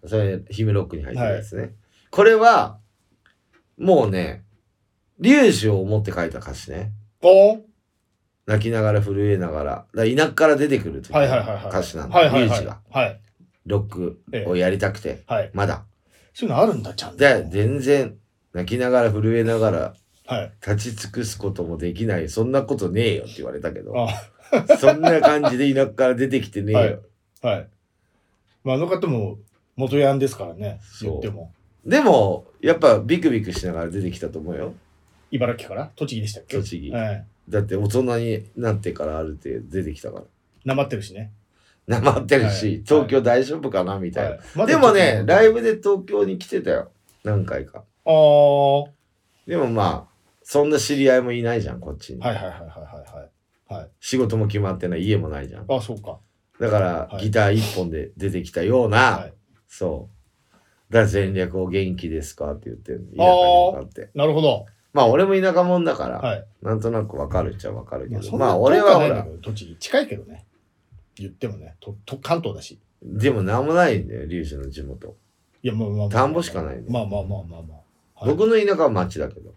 [0.04, 0.08] う。
[0.08, 1.74] それ、ヒムロックに入ってるやつね。
[2.12, 2.80] これは、
[3.78, 4.44] もうね、
[5.20, 6.92] リュウジを思って書いた歌詞ね。
[7.22, 7.56] お？
[7.56, 7.60] ー
[8.46, 9.86] 泣きながら震えながら。
[9.94, 11.68] だから田舎から出てくる時のはいはいはいはい。
[11.68, 12.16] 歌詞なんだ。
[12.16, 12.44] はいはいはい。
[12.46, 12.80] リュウジが。
[12.90, 13.22] はい。
[13.66, 15.24] ロックをやりたくて。
[15.28, 15.52] はい。
[15.54, 15.86] まだ。
[16.34, 17.18] そういうのあるんだ、ちゃんと。
[17.18, 18.16] で、全然、
[18.54, 19.94] 泣きながら震えながら、
[20.28, 20.54] はい。
[20.66, 22.30] 立ち尽くすこともできない。
[22.30, 23.94] そんなことねえよって言われたけど。
[23.98, 24.08] あ、
[24.80, 26.74] そんな感じで田舎から出てきてね。
[26.74, 27.00] はい
[27.42, 27.68] はい。
[28.64, 29.38] まあ、あの方も
[29.76, 31.52] 元ヤンですからね、そう言っても。
[31.86, 34.74] でも、やっぱビクビクしながら出てきたと思うよ。
[35.32, 35.92] 茨城から？
[35.96, 36.58] 栃木でしたっけ？
[36.58, 36.92] 栃木。
[36.92, 37.26] はい。
[37.48, 40.26] だって大人になってからある程度出てきたから。
[40.66, 41.32] なまってるしね。
[41.86, 44.00] なまってるし、はい東京大丈夫かな？
[44.00, 44.30] みたいな。
[44.32, 46.92] はいまだでもね、ライブで東京に来てたよ。
[47.24, 47.84] 何回か。
[48.06, 48.82] ああ。
[48.82, 48.90] は
[49.46, 52.20] でもまあ、そんな知り合いもいないじゃん、こっちに。
[52.20, 52.60] いはいはいはいはい
[53.16, 53.30] はい。
[53.70, 53.90] はい。
[54.00, 55.66] 仕事も決まってない、家もないじゃん。
[55.72, 56.20] あ、そうか。
[56.60, 59.34] だから、はいギター一本で出てきたような、はい。
[59.68, 60.10] そ
[60.50, 60.54] う。
[60.94, 64.10] だから全力を元気ですかって言ってる田って。
[64.16, 64.66] なるほど。
[64.94, 66.48] まあ俺も田舎者だから、はい。
[66.62, 68.38] なんとなくわかるっちゃわかるけど。
[68.38, 70.46] まあ俺はほら遠くないんだけ、ど栃木近いけどね。
[71.16, 71.76] 言ってもね。
[71.80, 72.80] と、と、関東だし。
[73.04, 75.16] でもなんもないんだよ、リュウジの地元。
[75.62, 76.10] いや、まあまあまあ。
[76.10, 77.76] 田んぼしかないねまあまあまあまあま
[78.16, 78.26] あ。
[78.26, 79.54] はい、僕の田舎は町だけど、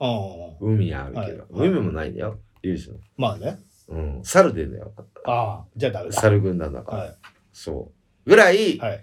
[0.00, 0.56] ああ。
[0.60, 2.98] 海にあるけど、はい海もないんだよ、リュウジの。
[3.16, 3.58] まあね。
[3.88, 4.92] うん、猿でんだよ。
[5.26, 5.64] ああ。
[5.76, 6.20] じゃあダメだ。
[6.20, 6.98] 猿軍団だから。
[7.04, 7.14] はい。
[7.52, 7.90] そ
[8.26, 8.28] う。
[8.28, 9.00] ぐらいはい。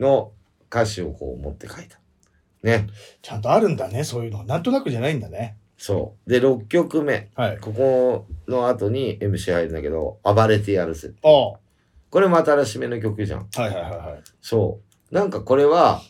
[0.00, 0.32] の
[0.70, 2.00] 歌詞をこう持って書いた。
[2.62, 2.88] ね。
[3.20, 4.44] ちゃんとあるんだね、そういうの。
[4.44, 5.56] なんとなくじゃないんだね。
[5.76, 6.30] そう。
[6.30, 7.30] で、6曲目。
[7.34, 7.58] はい。
[7.58, 11.12] ここの後に MC 入るんだけど、暴れてやるぜ。
[11.22, 11.50] ああ。
[11.50, 11.58] は
[12.10, 13.40] これも新しめの曲じゃん。
[13.40, 14.22] いはいはいはい。
[14.40, 14.80] そ
[15.10, 15.14] う。
[15.14, 16.02] なんかこれは、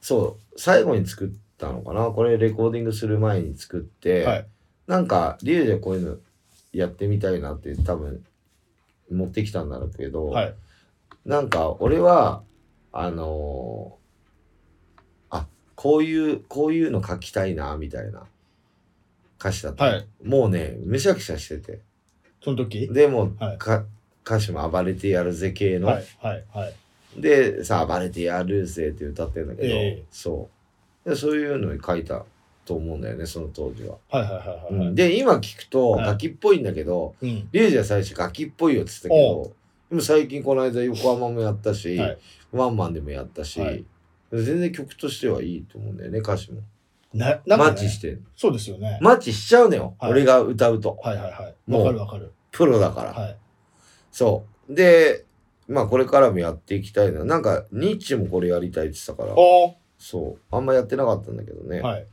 [0.00, 4.46] そう、最後に作ったのかなこれレコーディングする前に作って、はい。
[4.88, 6.16] なんか、リュウでこういうの
[6.72, 8.24] やってみたいなって多分
[9.10, 10.54] 持ってきたんだろうけど、はい。
[11.26, 12.42] なんか俺は、
[12.90, 18.22] あのーあ、こういう、こういうの書きたいな、みたいな
[19.38, 21.80] 歌詞だったの、はいもうね、めちゃくちゃしてて。
[22.42, 22.88] その時？
[22.88, 23.84] でも、はいか
[24.24, 25.88] 歌詞も暴れてやるぜ系の。
[25.88, 27.20] はいはいはい。
[27.20, 30.48] で、さあ、暴れてやるぜって歌ってるんだけど、ええそ
[31.06, 31.14] うで。
[31.16, 32.24] そういうのに書いた
[32.68, 33.96] と思うんだよね、その当時は。
[34.10, 34.74] はいはいはいはい。
[34.88, 37.48] うんで、今聞くと、はいガキっぽいんだけど、うん。
[37.50, 39.52] リュウジは最初ガキっぽいよって言ってたけど、
[39.88, 42.18] でも最近この間横浜もやったし、はい
[42.50, 43.84] ワンマンでもやったし、はい
[44.30, 46.60] 全然曲としてはいいと思うんだよね、歌詞も。
[47.14, 48.22] な、なんマか、ね、ッチしてる。
[48.36, 48.98] そうですよね。
[49.00, 50.98] マッチしちゃうのよ、はい俺が歌うと。
[51.02, 51.72] はいはいはい。
[51.72, 52.32] わかるわかる。
[52.50, 53.12] プロだから。
[53.14, 53.36] はい。
[54.12, 54.74] そう。
[54.74, 55.24] で、
[55.66, 57.24] まあこれからもやっていきたいな。
[57.24, 60.54] なんか、ニッチもこれやりたいって言ってたから、おそう。
[60.54, 61.80] あんまやってなかったんだけどね。
[61.80, 62.06] ーはい。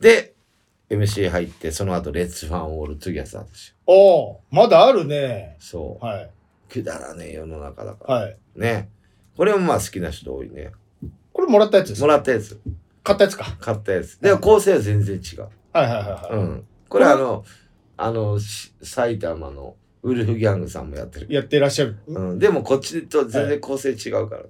[0.00, 0.34] で、
[0.90, 3.74] MC 入って、その後、 Let's Fun All Together ですよ。
[3.86, 5.56] おーまだあるね。
[5.58, 6.04] そう。
[6.04, 6.30] はい。
[6.68, 8.14] くだらねえ世の中だから。
[8.14, 8.36] はい。
[8.56, 8.90] ね。
[9.36, 10.72] これもまあ好きな人多いね。
[11.32, 12.60] これもらったやつですもからったやつ。
[13.02, 13.56] 買ったやつか。
[13.60, 14.18] 買ったやつ。
[14.20, 15.40] でも構成は全然違う。
[15.42, 16.36] はいはいはいはい。
[16.36, 16.66] うん。
[16.88, 17.44] これあの、
[17.96, 21.26] あの、し埼玉のウルフギャングさんもやってる。
[21.30, 21.96] やってらっしゃる。
[22.06, 22.38] うん。
[22.38, 24.42] でもこっちと全然構成違うから。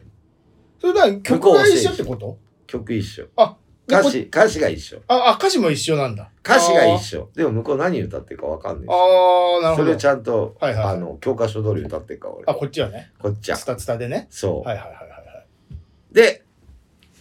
[0.80, 2.38] それだ、曲が一緒ってこと？
[2.66, 3.26] 曲一緒。
[3.36, 3.56] あ、
[3.86, 4.98] 歌詞、歌詞が一緒。
[5.08, 6.30] あ、あ、歌詞も一緒なんだ。
[6.42, 7.28] 歌詞が一緒。
[7.34, 8.88] でも向こう何歌ってるかわかんないし。
[8.90, 9.88] あー、なるほど。
[9.88, 12.44] それちゃんと、はいはいはいあの、教科書通り歌ってるから、俺。
[12.46, 13.12] あ、こっちはね。
[13.18, 13.66] こっちはツ。
[13.66, 14.26] タツタでね。
[14.30, 14.68] そう。
[14.68, 16.14] はいはいはいはいはい。
[16.14, 16.42] で、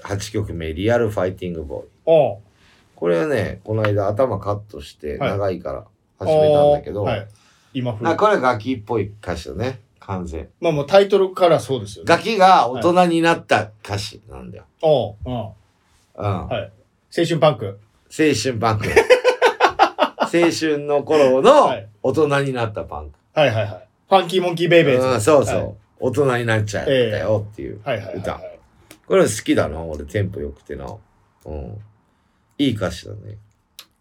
[0.03, 1.87] 8曲目、リアルファイティングボーイ。
[2.05, 2.37] おー
[2.95, 5.85] これはね、この間頭カットしてはい長いから
[6.19, 7.27] 始めたんだけど、はい。
[7.73, 8.05] 今風。
[8.05, 9.81] なこれはガキっぽい歌詞だね。
[9.99, 10.47] 完全。
[10.61, 12.07] まあもうタイトルからそうですよね。
[12.07, 14.65] ガキが大人になった歌詞なんだよ。
[14.81, 15.49] おううん。
[16.15, 16.47] うん。
[16.47, 16.71] はい。
[17.17, 17.79] 青春パンク。
[18.09, 18.85] 青春パンク。
[20.21, 23.17] 青春の頃のはい大人になったパンク。
[23.33, 23.87] はいはいはい。
[24.09, 25.07] ファンキーモンキーベイベーズ。
[25.07, 28.33] うん、そうそう、はい大人になっちゃったよっていうはいはいはい歌。
[28.33, 28.59] はい。
[29.07, 30.85] これ好きだな、俺、テンポ良くてな。
[31.45, 31.77] うん。
[32.57, 33.37] いい歌詞だね。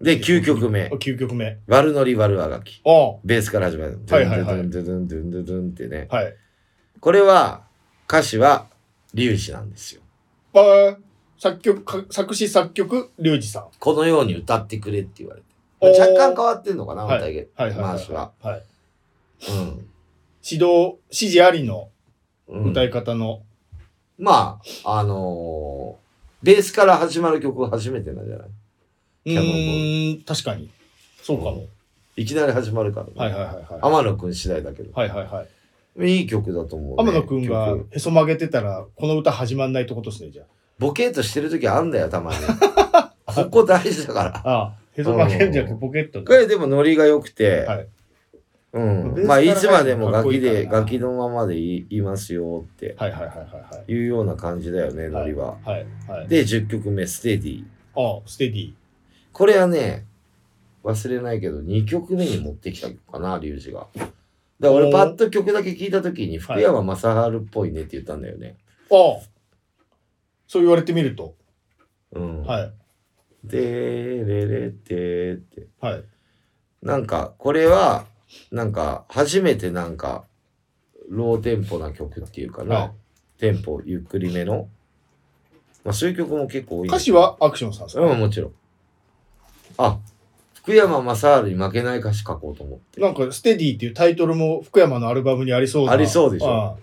[0.01, 0.89] で、9曲目。
[0.89, 1.59] 9曲目。
[1.69, 2.83] 悪ノリ悪あがき。
[3.25, 4.01] ベースから始まる。
[4.11, 6.09] はいはいはいドゥンドゥンドゥンドゥンドゥンってね。
[6.11, 6.35] はい。
[6.99, 7.63] これは、
[8.09, 8.67] 歌詞は、
[9.15, 10.03] リュウジなんですよ。
[11.43, 13.65] 作曲、か作詞作曲、リュウジさん。
[13.81, 16.01] このように歌ってくれって言われて。
[16.01, 17.97] 若干変わってんのかな、はい歌いげはいはいはい。
[17.97, 18.31] 回しは。
[18.41, 18.63] はい。
[19.51, 19.89] うん。
[20.49, 21.89] 指導、指示ありの
[22.47, 23.43] うん歌い方の。
[24.21, 28.47] まあ、あのーベースから始まる曲初めてなんじゃない？
[28.47, 28.53] う
[29.25, 30.71] キャノンボーん、確かに。
[31.25, 31.67] そうかも。
[32.15, 33.13] いきなり始まるからね。
[33.17, 33.81] はいはいはいはい。
[33.83, 34.93] 天野くん次第だけど。
[34.93, 35.45] はいはいは
[35.99, 36.19] い。
[36.19, 37.11] いい曲だと思う、ね。
[37.11, 40.45] 天野くんが曲へそ曲げてたら、この歌始まんないってことですね、じゃ
[40.83, 42.39] ボケーとしてる時あんだよ、たまに。
[43.27, 44.37] ここ大事だから。
[44.45, 44.51] あ。
[44.51, 47.87] ああ、へそ曲げるんじゃなくてポケットこれでもノリが良くて、はい。
[48.73, 49.15] うん。
[49.15, 53.93] ベースまあ、いからつまでもガキで、入るのかっこいいからなガキのままでいいますよってはいはいはいはいはい。
[53.93, 55.57] いうような感じだよね、ノリは。
[55.65, 55.87] はい。
[56.09, 56.29] はい。
[56.29, 57.65] で、10曲目、ステディ。
[57.95, 58.73] ああ、ステディ。
[59.33, 60.07] これはね、
[60.85, 63.87] 忘れないけど、2曲目に持ってきた曲かな、リュウジが。
[63.95, 64.11] だか
[64.61, 68.57] ら俺、パッと曲だけ聞いた時に、福山雅治っぽいねって言ったんだよね。
[68.91, 69.32] ああ。
[70.53, 71.35] そう言われてみると。
[72.13, 72.43] うん。
[72.43, 72.73] はい。
[73.43, 75.67] でれれてって。
[75.81, 76.05] はい。
[76.83, 78.05] なんか、これは、
[78.51, 80.25] なんか、初めてなんか、
[81.09, 82.75] ローテンポな曲っていうかな。
[82.77, 82.91] はい
[83.39, 84.69] テンポゆっくりめの。
[85.83, 88.53] まあ、そういう曲も結構多いんだ歌けど詞はアクションさんですか、うん、もちろん。
[89.79, 89.99] あ、
[90.55, 93.01] 福山雅治に負けない歌詞書こうと思って。
[93.01, 95.93] なんか、ステディっていうタイトルも福山のアルバムにありそうな。
[95.93, 96.77] ありそうでしょあ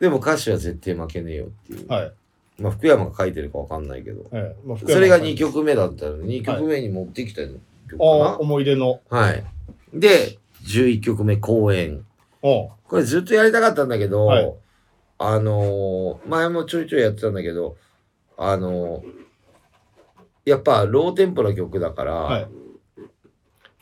[0.00, 1.84] でも歌詞は絶対負けねえよっていう。
[1.90, 2.12] あはい。
[2.60, 4.28] まあ、福山が書いてるかわかんないけど。
[4.32, 7.60] ええまあそれがさん2曲目だったのに、2曲目に持ってきた曲か
[8.00, 8.38] ああ、な。
[8.38, 9.00] 思い出の。
[9.08, 9.44] はい。
[9.94, 12.04] で、11曲目、公演。
[12.42, 14.54] これずっとやりたかったんだけど、はい
[15.22, 17.76] あのー前もちょいちょいやってたんだけど、
[18.38, 19.20] あのー
[20.46, 22.48] やっぱローテンポな曲だから、はい。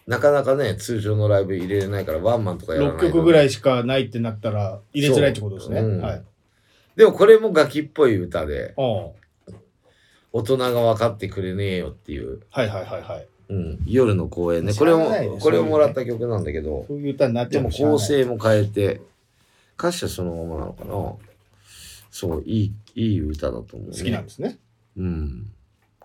[0.09, 5.81] なかなかね、通常のライブ入れれないから、ワンマンとかやらない6と曲ぐらいしかないってなったら入れづらいってことですね。
[5.81, 6.25] うんはい。
[6.99, 9.15] でもこれもガキっぽい歌で、大
[10.43, 13.29] 人が分かってくれねえよっていう、はいはいはいはい。
[13.51, 14.73] うん、夜の公演ね。
[14.73, 19.01] しこれもこれをもらった曲なんだけど、そういう歌になっちでも構成も変えて、
[19.79, 20.93] 歌詞はそのままなのかな。
[22.11, 23.97] そう、いい、いい歌だと思う、ね。
[23.97, 24.59] 好きなんですね。
[24.97, 25.53] うん。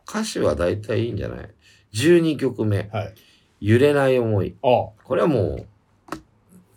[0.08, 1.50] 歌詞は大体いいんじゃない
[1.96, 3.14] ?12 曲目、はい。
[3.62, 4.54] 揺れない思い。
[4.62, 4.90] ああ。
[5.04, 5.66] これはもう、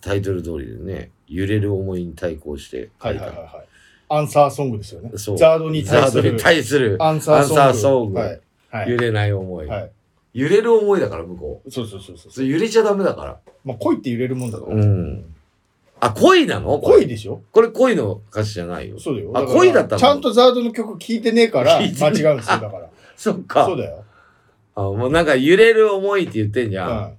[0.01, 3.27] タイトル通りでね、揺れる思いに対抗して書はいいた。
[3.27, 3.67] はいはいはい。
[4.09, 5.11] アンサーソングですよね。
[5.15, 7.61] そうザードにザードに対する対するアンサーソング。
[7.61, 8.41] アンサーソングはい。
[8.69, 8.91] はい。
[8.91, 9.67] 揺れない思い。
[9.67, 9.91] はい。
[10.33, 11.71] 揺れる思いだから、向こう。
[11.71, 12.45] そうそうそうそう。
[12.45, 13.39] 揺れちゃダメだから。
[13.65, 14.75] まあ恋って揺れるもんだから。
[14.75, 15.35] うん。
[15.99, 16.77] あ、恋なの？
[16.79, 17.41] 恋でしょ？
[17.51, 18.99] これ恋の歌詞じゃないよ。
[18.99, 19.31] そうだよ。
[19.33, 19.99] あ恋だったの？
[19.99, 22.89] ちゃんとザードの曲聴いてねえから間違うんですよ、だから。
[23.17, 23.65] そっか。
[23.65, 24.03] そうだよ。
[24.75, 26.89] あもうなんか揺れる思いって言ってんじゃん。
[26.89, 27.13] うん。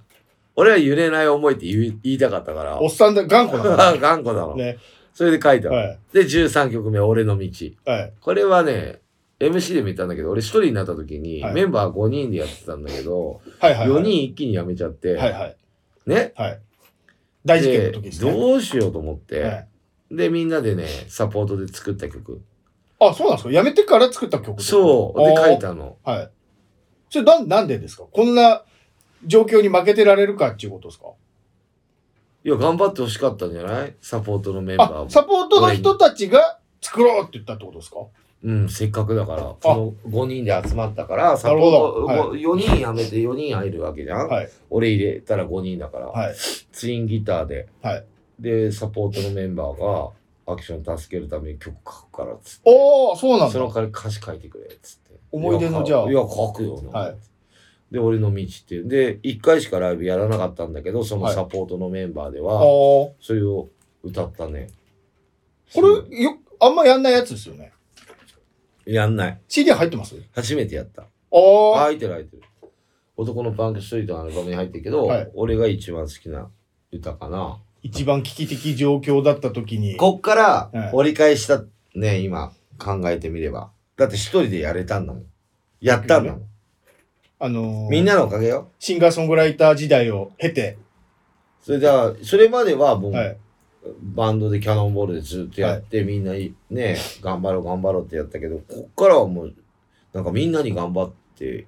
[0.55, 2.81] 俺は揺れない思いって言いたかったから。
[2.81, 4.51] おっさんだ、頑固だか 頑固だろ。
[4.51, 4.55] ら。
[4.55, 4.77] ね。
[5.13, 5.75] それで書いたの。
[5.75, 5.99] はい。
[6.13, 7.49] で、13曲目、俺の道。
[7.85, 8.13] はい。
[8.21, 9.01] これはね、
[9.39, 13.87] MC でも言ったんだけど、俺一人になった時に、はいメンバー5人でやってたんだけど、はいはい。
[13.87, 15.57] 4人一気に辞めちゃって、はいはい。
[16.05, 16.33] ね？
[16.35, 16.59] はい。
[17.45, 18.31] 大事件の時ですね。
[18.31, 19.67] どうしようと思って、はい
[20.11, 22.41] で、みんなでね、サポートで作った曲。
[22.99, 23.53] あ、そうなんですか？
[23.53, 25.19] 辞めてから作った曲そう。
[25.19, 25.97] で、書いたの。
[26.03, 26.31] はい。
[27.11, 28.05] それなん、なんでですか？
[28.11, 28.63] こんな
[29.25, 31.05] 状況に負けてられるかっていうことですか？
[32.43, 33.95] いや、頑張ってほしかったんじゃない？
[34.01, 35.09] サポートのメンバーあ、も。
[35.09, 37.97] サポートの人たちが作ろうって言ったってことですか？
[38.41, 42.41] うん、せっかくだから、その5人で集まったから、サポート、はい。
[42.41, 44.49] ご4人辞めて4人入るわけじゃん、はい。
[44.69, 46.35] 俺入れたら5人だから、はい。
[46.71, 48.05] ツインギターで、はい。
[48.39, 50.11] で、サポートのメンバーが、
[50.53, 53.73] アクション助けるために曲書くからっつって、おー、そうなんそのだ。
[53.73, 55.19] 代わり歌詞書いてくれっつって。
[55.33, 56.09] 思い出のじゃあ。
[56.09, 56.97] いや、書くよな。
[56.97, 57.15] はい
[57.91, 58.87] で、俺の道っていう。
[58.87, 63.11] で、1回しかライブやらなかったんだけど、そのはいサポートのメンバーであは、ー。
[63.19, 63.69] それを
[64.03, 64.69] 歌ったね。
[65.73, 65.87] これ、
[66.21, 67.71] よ、あんまやんないやつですよね。
[68.85, 69.41] やんない。
[69.47, 70.15] CD 入ってます？
[70.33, 71.03] 初めてやった。
[71.03, 71.73] あー。
[71.79, 72.43] 入ってる入ってる。
[73.17, 76.49] 男のパンクストリートのアルバムに入ってるけど、はい俺が一番好きな
[76.91, 77.59] 歌かな。
[77.81, 79.97] 一番危機的状況だった時に。
[79.97, 81.63] こっからはい折り返した
[81.95, 83.71] ね、今考えてみれば。
[83.97, 85.25] だって一人でやれたんだもん。
[85.81, 86.48] やったんだもん。
[87.39, 88.69] あのーみんなのおかげよ。
[88.79, 90.77] シンガーソングライター時代を経て、
[91.61, 93.37] それでは、それまではもう、はい。
[94.01, 99.53] バンドでキャノンボールでずっとやって、みんないね、頑張ろう頑張ろうってやったけど、こっからはもう、
[100.13, 101.67] なんかみんなに頑張ってって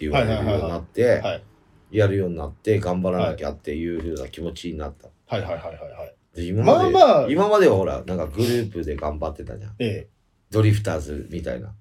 [0.00, 1.42] 言われるようになって、はい。
[1.90, 5.08] やるようになって、頑張らなきゃっていうふうな気持ちになった。
[5.26, 6.14] はいはいはいはいはい。
[6.34, 9.74] で今まで、まあまあ今まではほら、なんかグループで頑張ってたじゃん。
[9.80, 10.08] え
[10.50, 11.74] ドリフターズみたいな。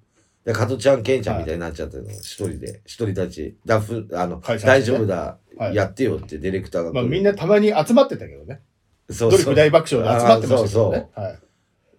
[0.50, 6.94] で、加トちゃん、ケンちゃんみたいになっちゃってるの、一人で、一人立ち、ダフ、あの、ね大丈夫だ、はいやってよってディレクターが。
[6.94, 8.62] まあみんなたまに集まってたけどね。
[9.10, 11.10] そうそうドリフ大爆笑で集まってましたけどね。
[11.14, 11.40] はい。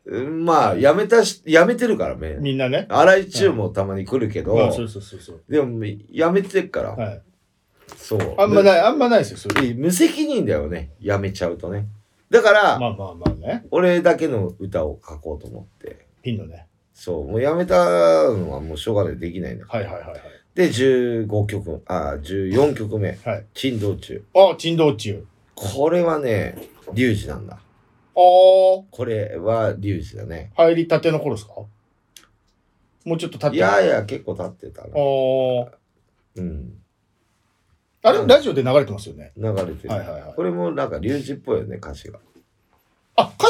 [0.07, 2.39] うんまあ、やめたし、やめてるからね。
[2.41, 2.87] みんなね。
[2.89, 5.43] 荒井中もたまに来るけど、まあそうそうそうそう。
[5.49, 7.23] でも、やめてるから、はい。
[7.97, 8.35] そう。
[8.39, 9.69] あんまない、あんまないですよ、それ。
[9.69, 11.87] で無責任だよね、やめちゃうとね。
[12.31, 13.67] だから、まあまあまあね。
[13.71, 16.09] 俺だけの歌を書こうと思って。
[16.23, 16.67] ピンのね。
[17.03, 17.75] そう、もうやめた
[18.31, 19.85] のはもうしょうがない、できないんだから。
[19.91, 20.21] はいはいはいはい。
[20.55, 23.47] で、15曲、あ、14曲目、はい。
[23.55, 24.23] 珍道中。
[24.35, 25.25] あ、珍道中。
[25.55, 26.59] これはね、
[26.93, 27.55] リュウジなんだ。
[27.55, 27.61] あ
[28.15, 30.53] これはリュウジだね。
[30.57, 31.55] あ、入りたての頃ですか？
[33.07, 34.89] もうちょっと経っていやいや、結構経ってたな。
[34.89, 35.69] あー
[36.37, 36.75] うん。
[38.03, 39.33] あれ、うんラジオで流れてますよね。
[39.39, 39.89] 流れてる。
[39.89, 42.19] はいはいはいこれもなんかリュウジっぽいよね、歌詞が。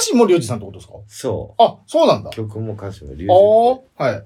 [0.01, 0.95] あ、歌詞もりょうじさんってことですか？
[1.07, 2.33] そあ、そうなんだう。。
[2.33, 4.25] 曲も歌詞もリュウジああ、は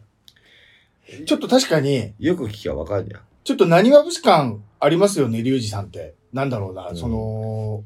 [1.20, 1.24] い。
[1.26, 2.26] ちょっと確かに、い。
[2.26, 3.20] よく聞きゃわかるじゃん。
[3.44, 6.14] ちょっと何わ節感ありますよね、リュウジさんって。
[6.32, 7.84] なんだろうな、うんその、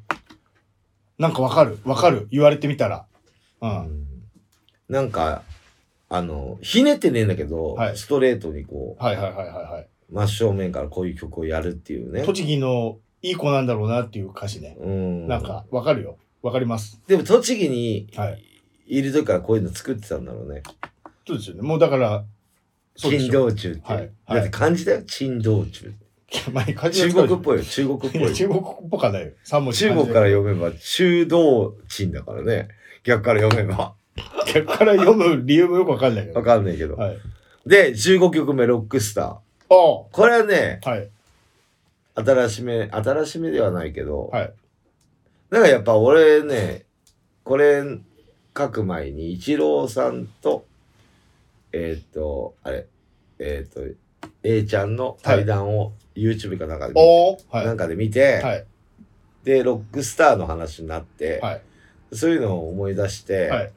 [1.19, 3.07] なんかわかる、わかる、言われてみたら。
[3.61, 3.71] うん。
[3.71, 4.05] うん
[4.89, 5.43] なんか、
[6.09, 9.83] あの、ひねってねえんだけど、はいストレートにこはいはいはいはいはい。
[9.83, 12.23] う、真正面からこういう曲をやるっていうね。
[12.23, 14.79] 栃木のいい子なんだろうなっていう歌詞ね。
[14.81, 15.29] うん。
[15.29, 16.17] なんか、わかるよ。
[16.43, 17.01] わかります。
[17.07, 18.45] でも栃木にはい。
[18.87, 20.63] いる時からこういうの作ってたんだろうね。
[21.27, 21.63] そうですよね。
[21.63, 22.25] もうだから、
[22.97, 23.31] 珍。
[23.31, 23.83] 道中って。
[23.83, 25.93] はいだって漢字だよ、珍道中。
[26.31, 28.33] 中国っぽいよ、中国っぽいよ。
[28.33, 29.33] 中国っぽかないよ。
[29.45, 32.69] 三文字中国から読めば中道鎮だからね。
[33.05, 33.95] 逆から読めば。
[34.53, 36.39] 逆から読む理由もよくわかんないけど。
[36.39, 36.97] わかんないけど。
[36.97, 37.19] はい。
[37.67, 39.25] で、15曲目、ロックスター。
[39.35, 41.11] あこれはね、あ、はい。
[42.15, 44.53] 新しめ、新しめではないけど、はい。
[45.51, 46.85] だからやっぱ俺ね、
[47.45, 47.83] これ
[48.57, 50.67] 書く前に、イチローさんと、
[51.73, 52.87] えーっと、あれ、
[53.39, 56.95] えーっと、A ちゃんの対談を YouTube かなんかで
[57.51, 57.67] はい。
[57.67, 58.67] なんかで見て、はい。
[59.45, 61.63] で、ロックスターの話になって、はい。
[62.13, 63.73] そういうのを思い出して、はい。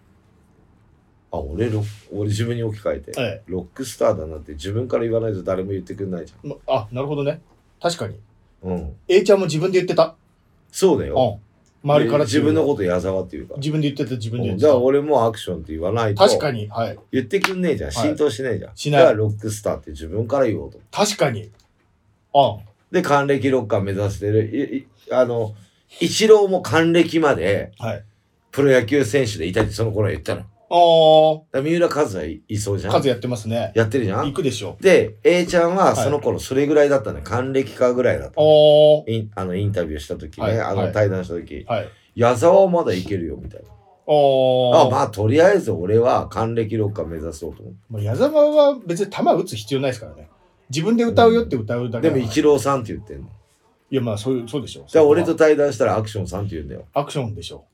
[1.32, 6.48] あ、俺ロ、俺自分に置き換えて、えロックスターだなって自分から言わないと誰も言ってくんないじえ。
[6.48, 7.42] まあ、なるほどね。
[7.82, 8.20] 確かに。
[8.64, 8.72] ゃん。
[8.72, 8.96] うん。
[9.08, 10.16] A ちゃんも自分で言ってた。
[10.72, 11.40] そうだよ。
[11.40, 11.51] うん。
[11.84, 12.68] 周りからで自分のと。
[12.68, 13.58] こと矢沢って言うから。
[13.60, 14.68] 自分で言ってた、自分で言ってた。
[14.68, 16.24] じゃあ俺もアクションって言わないと。
[16.24, 16.68] 確かに。
[16.68, 17.00] はい。
[17.12, 17.92] 言ってくんねえじゃん。
[17.92, 18.72] はい浸透しねえじゃん。
[18.76, 20.80] しないだからロックスターって自分から言おうと。
[20.92, 21.50] 確かに。
[22.34, 22.58] あ
[22.92, 24.46] で、還暦ロッカー目指してる。
[24.46, 25.56] いいあの、
[26.00, 28.04] イチローも還暦まではい。
[28.52, 30.44] プロ野球選手でいたってその頃は言ったの。
[30.74, 33.02] あら三浦和はいいそうじゃあ、ん。
[33.02, 33.74] 数やってますね。
[33.76, 34.26] やってるじゃん。
[34.26, 34.78] 行くでしょ。
[34.80, 37.24] で、A ちゃんはその頃それぐらいだったのよ。
[37.26, 38.44] 還暦かぐらいだったあ
[39.08, 41.90] インあのインタビューした時ね、はいはいあの対談した時、はい。
[42.16, 43.68] 矢沢はまだいけるよみたいな。
[43.70, 47.80] ああ、あまあとりあえず俺は還暦ロッカー目指そうと思って。
[47.90, 50.30] まあ、矢沢は別に球打つ必要ないですからね。
[50.70, 53.28] 自分で歌うよって歌うだけだからでも一郎さんって言ってんの。
[53.90, 56.86] いやまあそういうそうでしょじゃあ俺と対談したらアクションさんって言うんだよ。
[56.94, 57.66] アクションでしょ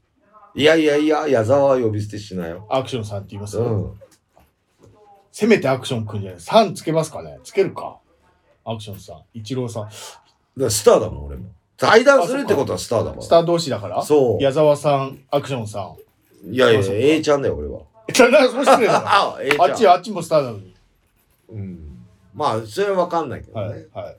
[0.57, 2.65] いやいやいや、矢沢は呼び捨てしないよ。
[2.69, 3.91] アクションさんって言います、うん。
[5.31, 7.99] せめてアクションくんじゃないさんつけますかねつけるか
[8.65, 9.89] アクションさん一郎さん
[10.59, 11.49] だスターだもん、俺も。
[11.77, 13.21] 対談するってことはスターだから。
[13.21, 14.01] スター同士だから？
[14.03, 15.93] そう矢沢さんアクションさ
[16.43, 17.81] んいやいや、そうそう A ちゃんだよ、俺は。
[18.09, 19.03] あなそう失礼だな
[19.35, 19.71] あ、A ちゃん。
[19.71, 20.73] あっちあっちもスターなのに
[21.49, 22.07] うん。
[22.33, 23.67] まあ、それはわかんないけどね。
[23.67, 24.15] はいはい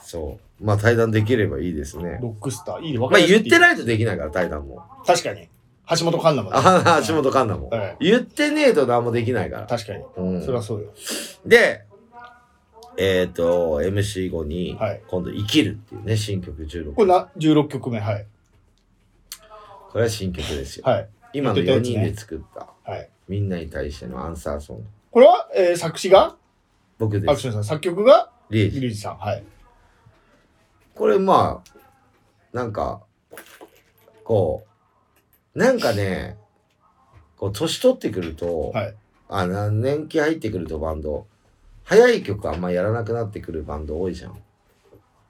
[0.00, 0.64] そう。
[0.64, 2.20] まあ、対談できればいいですね。
[2.22, 4.80] ロックスターいいね分まあ、言っていないとできないから、対談も。
[5.04, 5.48] 確かに
[5.88, 6.50] 橋本環奈も。
[6.50, 7.68] ねあ、橋本環奈も。
[7.68, 7.96] はい。
[8.00, 9.66] 言ってねえと何もできないから。
[9.66, 10.04] 確かに。
[10.16, 10.42] うん。
[10.44, 10.92] そりゃそうよ。
[11.44, 11.84] で、
[12.98, 15.02] えっ、と、MC 後に、はい。
[15.06, 16.94] 今度、生きるっていうね、新曲16。
[16.94, 18.26] これな16曲目はい。
[19.90, 20.84] これは新曲ですよ。
[20.86, 21.08] はい。
[21.32, 21.90] 今の4言ってたやつね。
[21.90, 23.08] 人で作った、はい。
[23.28, 24.84] みんなに対してのアンサーソング。
[25.10, 26.36] これは、えー作詞が？
[26.98, 27.30] 僕です。
[27.30, 28.30] アクションさん作曲が？
[28.50, 29.18] リュウジさん。
[29.18, 29.44] はい。
[30.94, 33.02] これまあ、なんか、
[34.24, 34.65] こう、
[35.56, 36.36] なんかね、
[37.36, 38.94] こう、年取ってくると、はい
[39.28, 41.26] あ、な年季入ってくるとバンド、
[41.82, 44.38] 早い曲あんまやらなくなってくるバンド多いじゃん。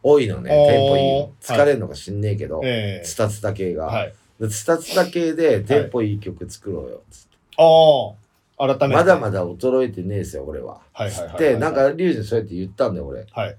[0.03, 1.33] 多いのね、テンポいいの。
[1.41, 3.91] 疲れるのか知んねえけど、えツタツタ系が。
[3.91, 7.03] ー、はいでツタツタ系でテンポいい曲作ろうよ。
[7.11, 10.81] つってああ改めてまだまだ衰えてねえですよ、俺は。
[10.93, 13.27] はいはいはいはいで、なんか、リュウジにそうやって言ったんだよ、俺。
[13.31, 13.57] はい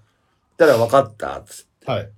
[0.57, 1.91] たら分かった、つって。
[1.91, 2.09] はい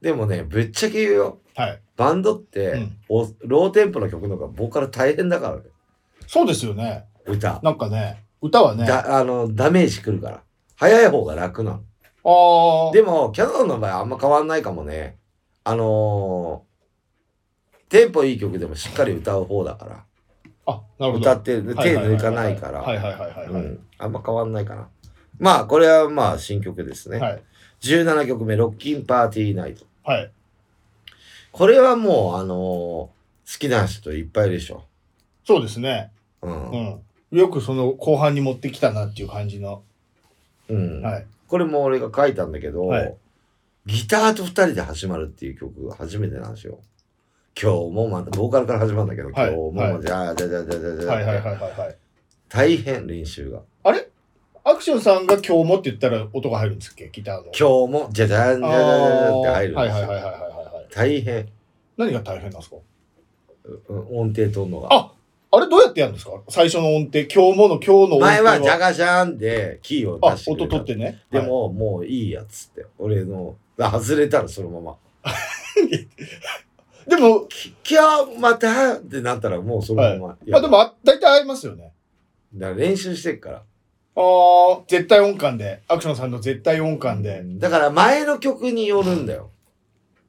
[0.00, 1.38] でもね、ぶっちゃけ言うよ。
[1.54, 5.62] はいバンドって、うんおローテンポの曲の方がボーカル大変だからね。
[6.28, 7.60] そうですよね歌。
[7.62, 10.42] なんかね歌はねあだあの、ダメージくるから。
[10.76, 11.80] 早い方が楽なの。
[12.24, 15.18] あーでも、キャノンの場合あんま変わんないかもね。
[15.64, 20.04] あのー、テンポいい曲でもしっかり歌う方だから。
[20.66, 22.80] あなるほど歌って、手抜かないから。
[22.80, 23.80] はいはいはいはいはい、うん。
[23.98, 24.88] あんま変わんないかな。
[25.38, 27.18] まあ、これはまあ、新曲ですね。
[27.18, 27.42] はい
[27.80, 29.84] 17曲目、ロッキンパーティーナイト。
[30.04, 30.32] はい
[31.58, 33.12] これはもう、あのー好
[33.58, 34.84] きな人いっぱいいるでしょ。
[35.44, 36.12] そうですね。
[36.42, 36.70] うん。
[36.70, 37.38] うん。
[37.38, 39.82] よくその後半に持ってきたなっていう感じの。
[40.68, 41.02] うん。
[41.02, 41.26] はい。
[41.48, 43.14] これも俺が書いたんだけど、はい。
[43.86, 46.78] ギターと二人で始まるっていう曲が初めてなんですよ。
[47.60, 49.50] 今日もまた、ボーカルから始まるんだけど、今はい。
[49.50, 51.96] 日もまじゃあ、じゃじゃじゃじゃじゃはいはいはいはいはい。
[52.48, 53.62] 大変練習が。
[53.82, 54.08] あれ
[54.62, 57.08] アクションさんが今日もって言ったら音が入るんですっけ？
[57.10, 57.44] ギターの。
[57.44, 59.88] 今日もじゃじゃんじゃじゃじゃって入るんですよ。
[59.88, 60.47] はいはいはいはいはい
[60.92, 61.48] 大変。
[61.96, 62.76] 何が大変なんですか？
[63.88, 64.88] うん音程取るのが。
[64.90, 65.12] あ
[65.50, 66.32] あれどうやってやるんですか？
[66.48, 72.86] 最初の音程今日もの今日の音程前はジャガジャンでキーをあ出して音取ってねでも、もういいやつって。
[72.98, 74.96] 俺の、外れたらそのまま。
[77.06, 80.36] でもき今日またってなったらもうそのまま。
[80.46, 81.92] いやあでもあ大体合いますよね
[82.54, 83.56] だから練習してっから。
[83.56, 83.62] あ
[84.20, 89.50] あ絶対音感でアクションさんの絶対音感でだから前の曲によるんだよ。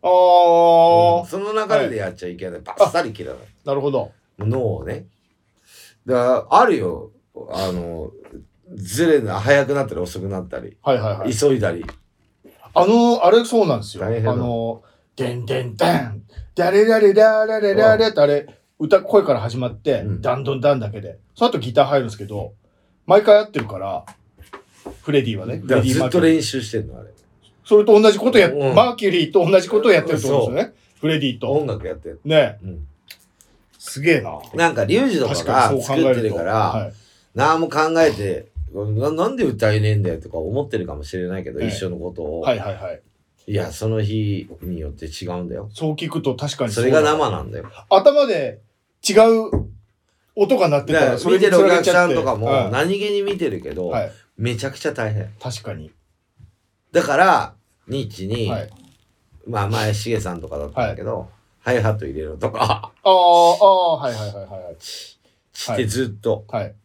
[0.01, 2.61] ああ、うんその流れでやっちゃいけない。
[2.61, 3.41] バッサリ切らない。
[3.65, 4.11] なるほど。
[4.37, 5.05] 脳をね。
[6.05, 7.11] だから、あるよ。
[7.51, 8.11] あの、
[8.75, 11.35] ずれな、速くなったり遅くなったり、はいはいはい。
[11.35, 11.85] 急いだり。
[12.73, 14.05] あのあれそうなんですよ。
[14.05, 14.83] あの
[15.15, 16.23] 「でんでんでん。
[16.55, 18.47] だれだれだられだれ」ってあれ
[18.77, 20.21] 歌声から始まってうん。
[20.21, 21.17] ダンドンダンだけで。
[21.35, 22.53] その後ギター入るんですけど
[23.05, 24.05] 毎回やってるから
[25.01, 27.09] フレディはねずっと練習してんの、あれ。
[27.69, 28.73] それと同じことやっ、うん。
[28.73, 30.73] マーキュリーと同じことをやってるってことですよね。
[30.99, 31.51] フレディと。
[31.51, 32.19] 音楽やってる。
[32.25, 32.57] ね。
[32.63, 32.87] うん。
[33.77, 34.39] すげえな。
[34.55, 36.19] なんか、リュウジとか確かがにそう作考えると。
[36.21, 36.93] ってるから、はい
[37.35, 41.67] 何も考えてな、なんで歌えねえんだよとか思ってるかもしれないけど、ええ。
[41.67, 42.41] 一緒のことを。
[42.41, 43.01] はいはいはい。
[43.45, 45.69] いや、その日によって違うんだよ。
[45.71, 47.71] そう聞くと確かにそれが生なんだよ。
[47.87, 48.61] 頭で
[49.07, 49.69] 違う
[50.35, 54.11] 音が鳴ってただかららそれで見てるお客さんとかもはい何気に見てるけど、はい。
[54.37, 55.29] めちゃくちゃ大変。
[55.39, 55.91] 確かに。
[56.91, 57.53] だから、
[57.89, 58.69] ニッチに、はい
[59.47, 61.29] まあ前、しげさんとかだったんだけど、
[61.59, 66.63] ハイハット入れろとか、ああ、はいはいはいはいしてずっと、はい。
[66.63, 66.75] はい。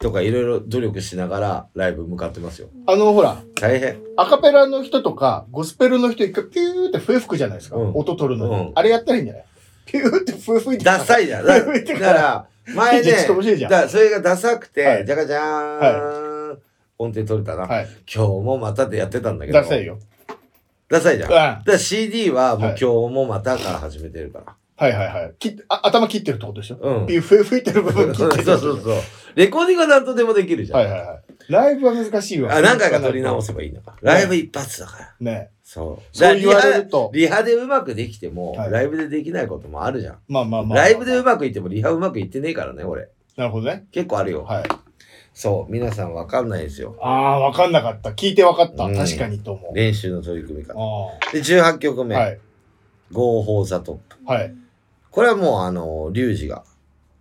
[0.00, 2.68] とかいろいろ努力しながらライブ向かってますよ。
[2.86, 4.00] あの、ほら、大変。
[4.16, 7.76] アカペラの人とか、ゴスペルの人一回ピューって笛吹くじゃないですか。
[7.76, 9.44] うん音取るのに、うんあれやったらいいんじゃない？
[9.86, 10.84] ピューって笛吹いて。
[10.84, 11.46] ダサいじゃん。
[11.46, 16.58] だ吹いてだから、前ねちょっと面白いじゃんだからそれがダサくて、はいじゃかじゃーん、
[16.98, 17.88] 音程取れたな、はい。
[18.12, 19.60] 今日もまたでやってたんだけど。
[19.60, 19.98] ダサいよ。
[20.90, 21.30] ダサいじゃん。
[21.30, 21.34] うん。
[21.36, 24.88] だはから CD はもうはい今日もまたから始めてるから。
[24.88, 25.34] いはいはい。
[25.38, 26.76] きあ頭切ってるってことでしょ？
[26.80, 27.06] うん。
[27.06, 28.44] ピュー笛吹いてる部分切そうってる。
[28.44, 28.94] そうそうそう。
[29.36, 30.80] レコーディングは何とでもできるじゃん。
[30.80, 31.22] はいはいはい。
[31.48, 32.54] ライブは難しいわ。
[32.56, 33.96] あ何回か撮り直せばいいのか。
[34.02, 35.14] ライブ一発だから。
[35.20, 35.50] ね。
[35.62, 36.16] そう。
[36.16, 37.10] そう言われると。
[37.14, 40.18] リハでうまくできても、はいライブでできないこともあるじゃん。
[40.28, 40.78] まあまあまあ。
[40.78, 43.08] ライブでうまくいってもリハうまくいってねえからね、俺。
[43.36, 43.86] なるほどね。
[43.92, 44.44] 結構あるよ。
[44.44, 44.64] はい。
[45.32, 46.96] そう、皆さんわかんないですよ。
[47.00, 48.10] ああ、わかんなかった。
[48.10, 48.84] 聞いてわかった。
[48.84, 49.74] うん確かにと思う。
[49.74, 50.74] 練習の取り組み方。
[50.74, 52.16] あで、18曲目。
[52.16, 52.20] あ。
[52.20, 52.40] はい。
[53.12, 54.16] 合法座トップ。
[54.26, 54.54] はい。
[55.10, 56.64] これはもう、あの、リュウジが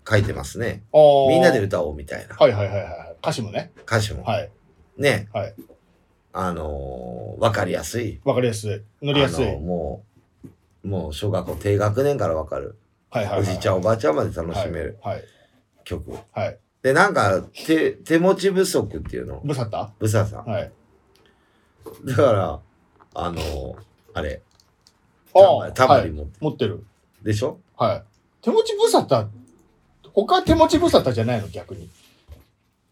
[0.08, 0.84] 書いてますね。
[0.94, 3.16] みんなで歌おうみたいなはいはいはいはい。
[3.22, 3.72] 歌詞もね。
[3.86, 4.24] 歌詞も。
[4.24, 4.50] はい。
[4.98, 5.28] ね。
[5.34, 5.56] はい。
[6.32, 8.20] あのーわかりやすい。
[8.24, 8.68] わかりやす
[9.02, 9.06] い。
[9.06, 9.48] 乗りやすい。
[9.48, 10.04] あのも
[10.84, 12.78] う、もう小学校低学年からわかる。
[13.10, 13.42] はいはいはい。
[13.42, 15.24] おじいちゃんおばあちゃんまで楽しめるはい。
[15.86, 16.12] 曲。
[16.32, 16.58] はい。
[16.84, 16.94] はい。
[16.94, 19.42] で、なんか、手、手持ち不足っていうの。
[19.44, 20.46] ブサタブサさん。
[20.46, 20.72] はい。
[22.06, 22.60] だから、
[23.16, 23.76] あのー
[24.14, 24.42] あれ、
[25.36, 25.72] ああ。
[25.72, 26.86] タンバリ持って、持ってる。
[27.22, 27.60] でしょ？
[27.78, 28.04] はい。
[28.42, 29.28] 手持ちブサタ、
[30.14, 31.48] 他手持ちブサタじゃないの？
[31.50, 31.90] 逆に。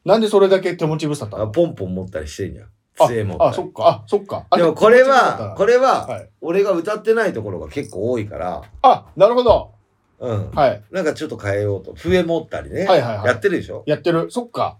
[0.05, 2.67] なんでそれだけ手持ちブサタあポンポン持ったりしてんじゃん。
[2.99, 3.49] あ杖持ったり。
[3.51, 3.87] あ、そっか。
[3.87, 4.45] あ、そっか。
[4.49, 6.29] あでもこれは、タこれは、はい。
[6.41, 9.71] 俺が歌ってないところが結構多いから、あ、なるほど。
[10.19, 10.51] うん。
[10.51, 10.83] はい。
[10.91, 11.93] なんかちょっと変えようと。
[11.95, 12.85] 笛持ったりね。
[12.85, 13.83] はいはいはいやってるでしょ？
[13.85, 14.31] やってる。
[14.31, 14.77] そっか。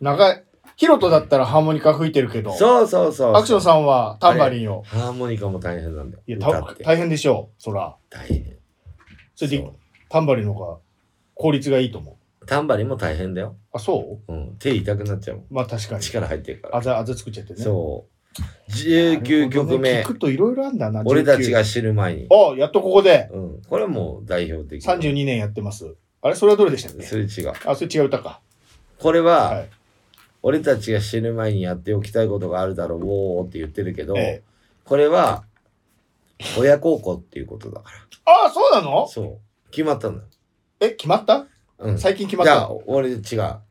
[0.00, 0.44] 長い。
[0.76, 3.34] ヒロトだったらハーモニカ吹いてるけど、そうそうそう。
[3.34, 4.82] アクションさんはタンバリンを。
[4.82, 6.22] ハーモニカも大変なんだよ。
[6.26, 6.38] いや、
[6.82, 7.62] 大変でしょう。
[7.62, 7.96] そら。
[8.08, 8.56] 大変。
[9.34, 9.70] それで
[10.08, 10.78] タンバリンの方が
[11.34, 12.12] 効率がいいと思
[12.42, 12.46] う。
[12.46, 13.56] タンバリンも大変だよ。
[13.72, 14.32] あ、そう？
[14.32, 14.56] うん。
[14.58, 15.46] 手痛くなっちゃうもん。
[15.50, 16.00] まあ確かに。
[16.00, 16.76] 力入ってるから。
[16.78, 17.62] あざ、あざ作っちゃってね。
[17.62, 18.09] そう。
[18.68, 20.04] 19曲目聞。
[20.06, 21.02] くといろいろあんだな。
[21.04, 22.28] 俺たちが19知る前に。
[22.30, 23.62] あ、やっとここでうん。
[23.68, 24.84] これはもう代表的。
[24.86, 25.96] 32年やってます。
[26.22, 27.02] あれそれはどれでしたっけ？
[27.02, 27.52] それ違う。
[27.66, 28.40] あ、それ違う歌か。
[28.98, 29.68] これは、はい。
[30.42, 34.42] 俺たちが死ぬ前にやっておきたいことがあるだろう、おーって言ってるけど、ええ
[34.84, 35.44] これは、
[36.58, 37.90] 親孝行っていうことだか
[38.24, 38.84] あ、そうなら。
[38.84, 39.06] の？
[39.06, 39.70] そう。
[39.70, 40.28] 決まったんだよ。
[40.80, 41.46] え、決まった？
[41.80, 41.98] うん。
[41.98, 43.20] 最近決まっじゃあた。、俺違う。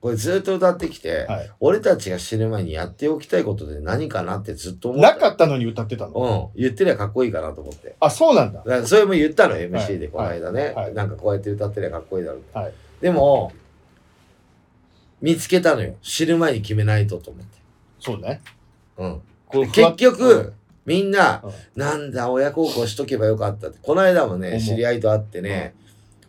[0.01, 1.51] これずっと歌ってきて、はい。
[1.60, 6.51] 俺たちが死ぬ前にやっておきたいことで何かなってずっと思ってなかったのに歌ってたの？
[6.55, 6.62] うん。
[6.62, 7.95] 言ってりゃかっこいいかなと思って。
[7.99, 8.86] あ、そうなんだだ。
[8.86, 12.57] それも言ったの、MC で、このはい間ね、はいなんかこうやって歌ってりゃかっこいいだろう。
[12.57, 12.74] はい。
[12.99, 13.51] でも、
[15.22, 15.95] 見つけたのよ。
[16.01, 17.57] 死ぬ前に決めないとと思って。
[17.99, 18.41] そうね。
[18.97, 19.22] うん。
[19.72, 20.53] 結局、、
[20.86, 23.78] みんな、うんなんだ、親孝行しとけばよかったって。
[23.82, 25.76] この間もね、知り合いと会ってね、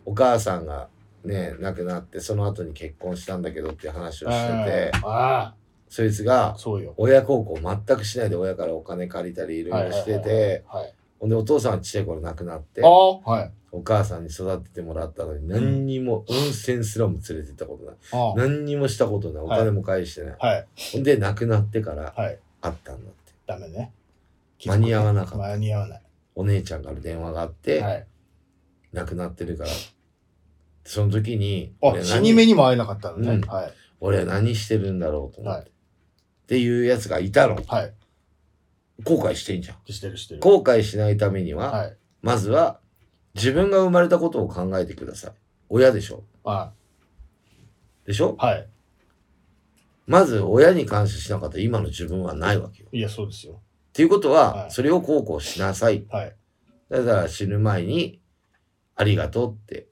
[0.05, 0.89] お母さんが
[1.23, 5.53] ね、亡くなって、その後に結婚したんだけどっていう話をしてて、あ
[5.89, 6.57] そいつあ、が。
[6.97, 10.93] 親孝行全くしないで親からお金借りたりいろいろしてて、はい。
[11.19, 12.81] ほんでお父さんはちっちゃい頃亡くなって。
[12.83, 17.95] お母さんに育ててもらったのに何にも温泉すらも連れてったことない。
[18.11, 19.43] あ何にもしたことない。
[19.43, 20.35] おはい金も返してない。
[20.39, 20.67] あ、はい。
[20.93, 22.39] ほんで亡くなってからはい。
[22.61, 23.33] 会ったんだって。
[23.45, 23.93] ダメね。
[24.65, 26.01] 間に合わなかった間に合わない。
[26.35, 28.07] お姉ちゃんから電話があって、はい。
[28.93, 29.69] 亡くなってるから。
[30.83, 33.31] その時に、あ、俺死に目にも会えなかったのね。
[33.31, 33.73] うんはい。
[33.99, 35.59] 俺は何してるんだろうと思って。
[35.61, 35.71] はい
[36.51, 37.55] っていうやつがいたの。
[37.65, 37.93] はい。
[39.05, 39.77] 後悔してんじゃん。
[39.89, 40.41] してるしてる。
[40.41, 41.97] 後悔しないためには、はい。
[42.21, 42.81] まずは
[43.35, 45.31] 自分が生まれたことを考えてください。
[45.69, 46.73] 親でしょあ
[48.05, 48.67] でしょはい。
[50.07, 52.89] まず親に感謝しなかった今の自分はないわけよ。
[52.91, 53.61] っいや、そうですよ。
[53.93, 56.05] ていうことは、はいそれを孝行しなさい。
[56.09, 56.35] はい。
[56.89, 58.19] だから死ぬ前に、
[58.97, 59.87] ありがとうって、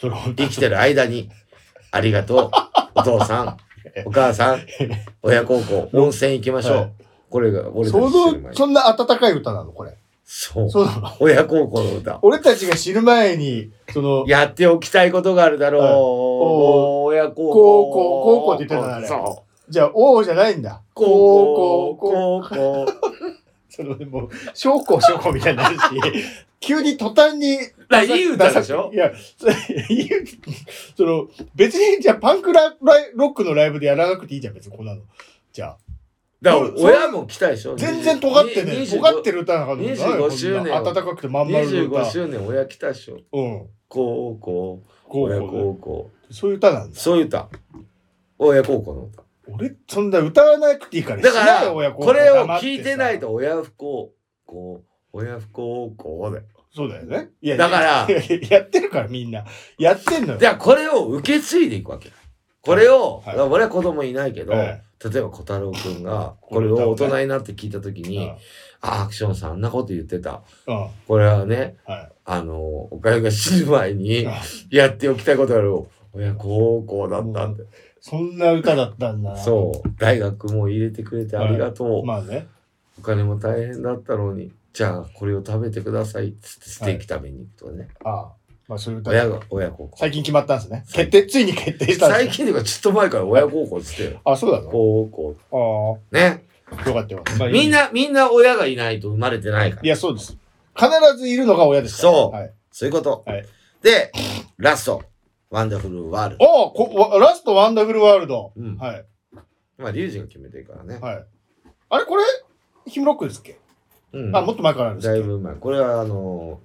[0.00, 1.28] 生きてる間に、
[1.90, 2.50] ありがとう、
[2.94, 3.56] お父さん、
[4.06, 4.60] お母さん、
[5.22, 6.76] 親孝行、温泉行きましょう。
[6.76, 6.92] はい
[7.30, 8.12] これが俺たち
[8.54, 9.70] そんな温かい歌なの？
[9.70, 9.96] これ。
[10.24, 10.68] そう。
[10.68, 10.88] そう
[11.20, 12.18] 親孝行の歌。
[12.22, 15.82] 俺たちが死ぬ前に、その、やっておきたいことがあるだろう。
[15.82, 15.94] はい
[17.22, 17.52] 親孝行。
[17.52, 19.72] 孝行孝行って言ってたなあれそう。
[19.72, 20.80] じゃあ、王じゃないんだ。
[20.92, 22.86] 孝こ行、孝行。
[23.70, 25.82] その、もう、将校将校みたいになるし、
[26.60, 27.56] 急に途端に。
[27.88, 28.90] らいい歌でしょ？
[28.92, 29.10] いや、
[30.96, 35.02] その、別に、じゃあ、パンクラライロックのライブでやらなくていいじゃん、別にこんなの。
[35.52, 35.78] じゃあ、
[36.42, 37.76] だから親も来たでしょ？
[37.76, 39.38] 全然尖ってね、尖ってる。
[39.38, 42.00] る歌なんかの25周年暖かくてまん丸の歌。
[42.02, 43.18] 25周年親来たでしょ？
[43.32, 43.66] うん。
[43.88, 46.10] 孝行、親こうこ孝行。
[46.30, 46.96] うそういう歌なんだ。
[46.98, 47.48] そういう歌。
[48.38, 49.22] 親孝行の歌。
[49.52, 51.22] 俺、そんな歌わなくていいから。
[51.22, 54.12] だから、これを聞いてないさと親不孝、
[54.46, 56.44] こう、親不孝行だよ。
[56.72, 57.30] そうだよね。
[57.42, 59.44] いやだからいやいややってるからみんな。
[59.76, 60.38] やってんのよ。
[60.38, 62.12] じゃあこれを受け継いでいくわけ。
[62.60, 68.30] これを、はい俺は子供いないけど、はい例えば小太郎くんが、これを大人になって聞いたときに、
[68.82, 70.42] あ、アクションさんあんなこと言ってた。
[70.66, 70.76] うん。
[70.76, 70.90] うん。
[71.08, 72.12] これはね、はい。
[72.26, 74.32] あの、おかゆが死ぬ前にうん
[74.70, 75.72] やっておきたいことある。
[76.12, 77.64] 親孝行だったんで。
[78.00, 79.36] そんな歌だったんだな。
[79.36, 79.88] そう。
[79.98, 82.04] 大学も入れてくれてありがとう。
[82.04, 82.48] まあね。
[82.98, 87.88] お金も大変だったのに、じゃあこれを食べてくださいっつってステーキ食べに行くとかね。
[88.04, 88.32] ああ。
[88.68, 89.96] まあそういう歌親が、親孝行。
[89.96, 90.84] 最近決まったんですね。
[90.92, 92.26] 決定、ついに決定したんですね。
[92.26, 94.20] 最近というかちょっと前から親孝行っつってよ。
[94.24, 94.70] あ、そうなの？
[94.70, 95.98] 孝行。
[96.12, 96.44] あね。
[96.70, 96.88] あ。
[96.88, 97.24] よかったよ。
[97.38, 97.70] まあいいみん。
[97.70, 99.82] な、みんな親がいないと生まれてないから。
[99.82, 100.36] いや、そうです。
[100.76, 100.88] 必
[101.18, 102.12] ずいるのが親ですから。
[102.14, 102.52] そうはい。
[102.70, 103.24] そういうこと。
[103.26, 103.46] はい
[103.82, 104.12] で、
[104.58, 105.02] ラスト。
[105.50, 106.44] ワンダフルワールド。
[106.46, 108.52] おおこわラストワンダフルワールド。
[108.56, 109.04] うんはい。
[109.78, 110.98] まあ、リュウジが決めてるからね。
[110.98, 111.24] はい。
[111.88, 112.22] あれこれ、
[112.86, 113.58] ヒムロックですっけ、
[114.12, 115.54] うんあ、もっと前からあるんですだいぶ前。
[115.54, 116.60] これは、あの、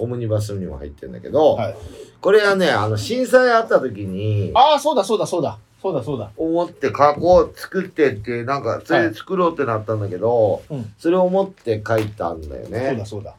[0.00, 1.76] オムニバスにも入ってるんだけど、はい。
[2.20, 5.58] これはね、あの、震災あった時に、ああ、そうだそうだそうだ。
[5.80, 6.30] そうだそうだ。
[6.36, 13.06] 思って加工作ってって、なんか、それで作ろうってなったんだけど、うんそれを思って書いたんだよそうねだ。
[13.06, 13.36] そうだ。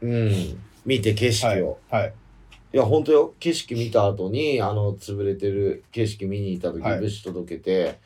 [0.00, 0.62] うん。
[0.86, 1.78] 見て景色を。
[1.90, 2.08] はい。
[2.08, 2.12] い、
[2.76, 3.34] や、本当よ。
[3.38, 7.98] 景色見た後に、あの、潰れてる景色見に行った時、はい物資届けて、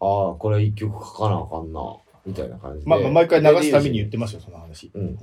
[0.00, 1.80] ああ、これ一曲書かなあかんな、
[2.26, 2.90] みたいな感じで。
[2.90, 4.90] まあ、まあ毎回流すたびに言ってますよ、その話。
[4.94, 5.16] うん。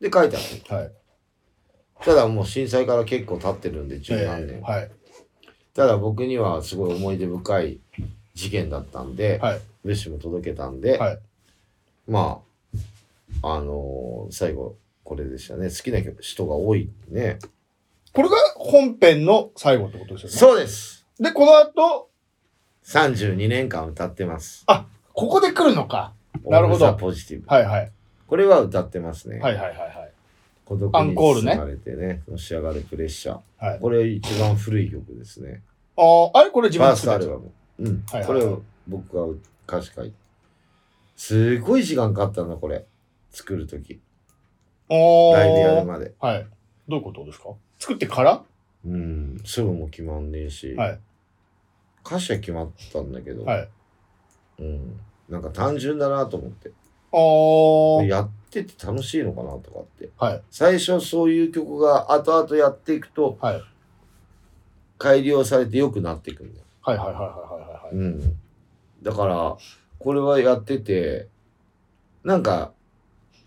[0.00, 0.76] で、書いてある。
[0.76, 0.92] はい。
[2.02, 4.56] ただもう震災から結構経ってるんで、十何年。
[4.56, 4.90] えーはい。
[5.72, 7.80] ただ僕にはすごい思い出深い
[8.34, 9.60] 事件だったんで、はい。
[9.84, 11.18] 物資も届けたんで、はい。
[12.06, 12.42] ま
[13.42, 15.68] あ、あのー最後、これでしたね。
[15.68, 17.38] 好きな人が多いね。
[18.14, 20.36] これが本編の最後ってことですよね。
[20.36, 21.04] そうです。
[21.18, 22.10] で、この後、
[22.84, 24.64] 32年間歌ってます。
[25.12, 26.12] ここで来るのか。
[26.44, 27.46] なるほどオールザポジティブ。
[27.48, 27.90] はいはい。
[28.26, 29.40] これは歌ってますね。
[29.40, 30.12] はいはいはいはい。
[30.64, 33.66] 孤独にアンコールね包まれてね、のし上がるプレッシャー。
[33.66, 35.62] はいこれ一番古い曲ですね。
[35.96, 36.02] あ
[36.34, 37.52] あ、あれこれ自ファー分で作ったやつストアルバム。
[37.80, 38.04] うん。
[38.10, 40.16] はいはいはいこれを僕が歌詞書いて。
[41.16, 42.84] すごい時間かかったんだ、これ。
[43.30, 44.00] 作るとき。
[44.88, 46.12] ライブやるまで。
[46.20, 46.46] はい。
[46.88, 47.50] どういうことですか？
[47.84, 48.42] 作ってから？
[48.86, 49.38] うん。
[49.44, 50.74] すぐも決まんねえし。
[50.74, 51.00] はい。
[52.02, 53.44] 歌詞は決まったんだけど。
[53.44, 53.68] はい。
[54.60, 55.00] うん。
[55.28, 56.70] なんか単純だなと思って。
[57.12, 58.06] あー。
[58.08, 60.08] やってて楽しいのかなとかって。
[60.16, 60.42] はい。
[60.50, 63.62] 最初そういう曲が後々やっていくとはい。
[64.96, 66.64] 改良されて良くなっていくんだよ。
[66.80, 67.96] はいはいはいはいはいはい。
[67.96, 68.36] うん。
[69.02, 69.56] だから、
[69.98, 71.28] これはやってて、
[72.22, 72.72] なんか、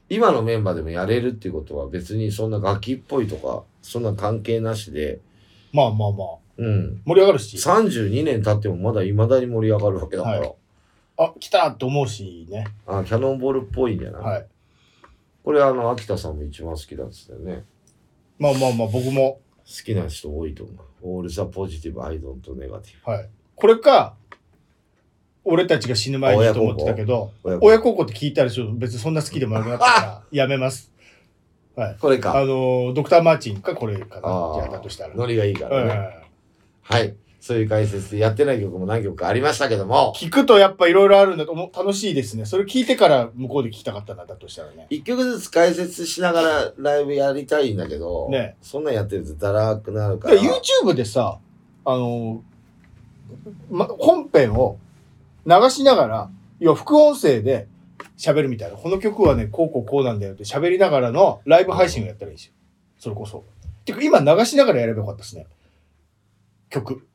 [0.10, 5.20] 今のメンバーでもやれるっていうことは別にそんな楽器っぽいとか、そんな関係なしで、
[5.74, 6.28] まあまあまあ。
[6.58, 7.02] うん。
[7.06, 7.58] 盛り上がるし。
[7.58, 10.54] 32年経ってもまだ未だに盛り上がるわけだから、はい
[11.20, 12.68] あ、来たと思うしね。
[12.86, 14.48] あキャノンボールっぽいんじゃない、はい。
[15.44, 17.64] これあの、秋田さんも一番好きだったよね。
[18.38, 19.40] まあまあまあ僕も。
[19.66, 20.78] 好きな人多いと思う。
[21.02, 23.30] オールザポジティブ、アイドンとネガティはい。
[23.56, 24.16] これか、
[25.48, 27.58] 俺たちが死ぬ前にと思ってたけど、ブ。
[27.62, 30.92] 親孝行って聞いたら別にそんな好きでもなくなったから、 やめます。
[31.76, 31.96] はい。
[32.00, 32.38] これか。
[32.38, 34.22] あのー、ドクター・マーチンかこれかな。
[34.24, 35.16] あじゃあだとしたら。
[35.16, 35.92] ノリがいいからね。
[36.22, 36.28] うん
[36.90, 37.16] はい。
[37.42, 42.46] そういう解説でやってない曲も何曲かありましたけども、聞くとやっぱいろいろあるんだと思う楽しいですね。
[42.46, 44.88] それ聞いてから向こうで聞きたかったな、だとしたらね。
[44.90, 50.30] 一曲ずつ解説しながらライブやりたいんだけど、ねそんなんやってるとだらーくなるか。
[50.30, 51.40] らら YouTube でさ、
[51.86, 52.58] あのー
[53.70, 54.78] ま、本編を
[55.48, 56.30] 流しながら、
[56.60, 57.68] 要は副音声で
[58.18, 58.78] 喋るみたいな。
[58.78, 62.54] この曲はね、こうこうこうなんだよって喋りながらのライブ配信をやったらいいんですよ。
[63.00, 63.46] それこそ。
[63.86, 65.48] てか今流しながらやればよかったですね。
[66.70, 67.08] 曲。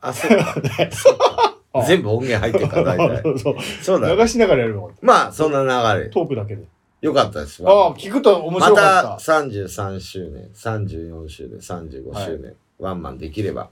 [0.00, 0.54] あ、そうか。
[0.90, 3.38] そうかあ 全部音源入ってるから大体。
[3.82, 4.14] そうだ。
[4.14, 6.14] 流しながらやればよかっまあ、そんな流れた。。
[6.14, 6.64] トークだけで。
[7.00, 7.86] よかったですあわ。
[7.88, 9.32] あ、聞くと面ま白かたった。
[9.44, 13.68] 33周年、34周年、35周年、ワンマンできれば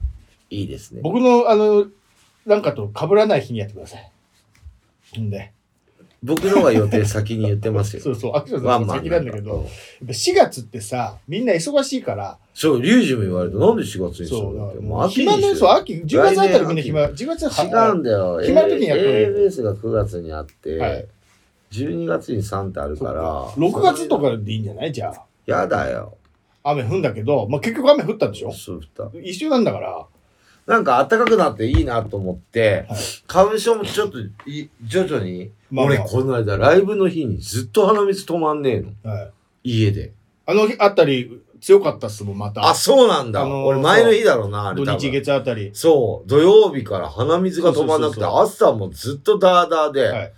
[0.51, 1.01] いいですね。
[1.01, 1.87] 僕の、あの、
[2.45, 5.19] なんかと被らない日にやってください。
[5.21, 5.51] んで。
[6.23, 8.01] 僕のが予定先に言ってますよ。
[8.03, 9.63] そうそう、アクションさん先なんだけど、やっ
[10.07, 14.79] ぱ4月ってさ、みんな忙しいから、そう、リュウジも言われると、なんで4月にそう、のって。
[14.79, 18.41] もう秋暇の、そう、よ秋、10月あたりみんな来暇、10月は違うんだよ。
[18.41, 21.05] 暇な時にやるの ABS が9月にあって、はい
[21.71, 24.91] 12月に3ってあるか、ら6月とかでいいんじゃない？
[24.91, 25.23] じゃあ。
[25.47, 26.15] やだよ。
[26.63, 28.51] 雨降んだけど、まあ、結局雨降ったんでしょ？
[28.51, 30.05] そうだ一緒なんだから。
[30.65, 39.11] なんか暖かくなっていいなと思って、はい花粉症もちょっとい徐々に、まあまあ俺この間ライブの日にずっと鼻水止まんねえの。
[39.11, 39.31] はい。
[39.63, 40.13] 家で。
[40.45, 42.67] あの日あたり強かったっすもん、また。
[42.67, 43.41] あ、そうなんだ。
[43.41, 45.09] あのー俺前の日だろうな、あれ土日。
[45.11, 45.71] 月あたり。
[45.73, 50.33] そう、土曜日から鼻水が止まんなくて、朝もずっとダーダーで、はい。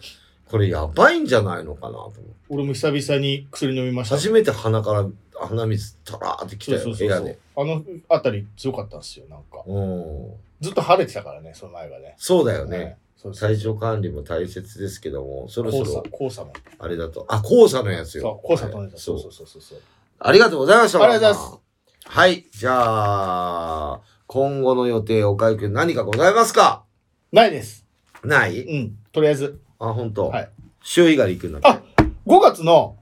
[0.49, 2.21] これやばいんじゃないのかなと思って。
[2.49, 4.15] 俺も久々に薬飲みました。
[4.15, 5.05] 初めて鼻から
[5.39, 7.39] 鼻水たらーってきたよ、そうそうそうそう部屋で。。
[7.57, 9.63] あのあたり強かったんですよ、なんか。
[9.65, 10.33] うん。
[10.61, 12.15] ずっと晴れてたからね、その前がね。
[12.17, 12.77] そうだよね。
[12.77, 12.97] はい。
[13.17, 16.53] そうそう体調管理も大切ですけども、そろそ黄砂ろ、、黄砂も。
[16.79, 17.25] あれだと。
[17.27, 18.41] あ、黄砂のやつよ。
[18.47, 18.99] そう、黄砂飛んでた。
[18.99, 19.79] そそううそうそうそう。
[20.19, 21.03] ありがとうございました。
[21.03, 21.59] ありがとうございます。
[22.07, 22.45] はい。
[22.51, 26.83] じゃあ、今後の予定、おかゆくん何かございますか？
[27.31, 27.86] ないです。
[28.23, 28.61] ない？
[28.61, 29.59] うん、とりあえず。
[29.79, 30.27] あ、本当。
[30.29, 30.49] はい。
[30.83, 31.67] 潮干狩り行くんだっけ？
[31.67, 32.95] あ5月の、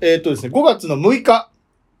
[0.00, 1.50] えーっとですね、5月の6日、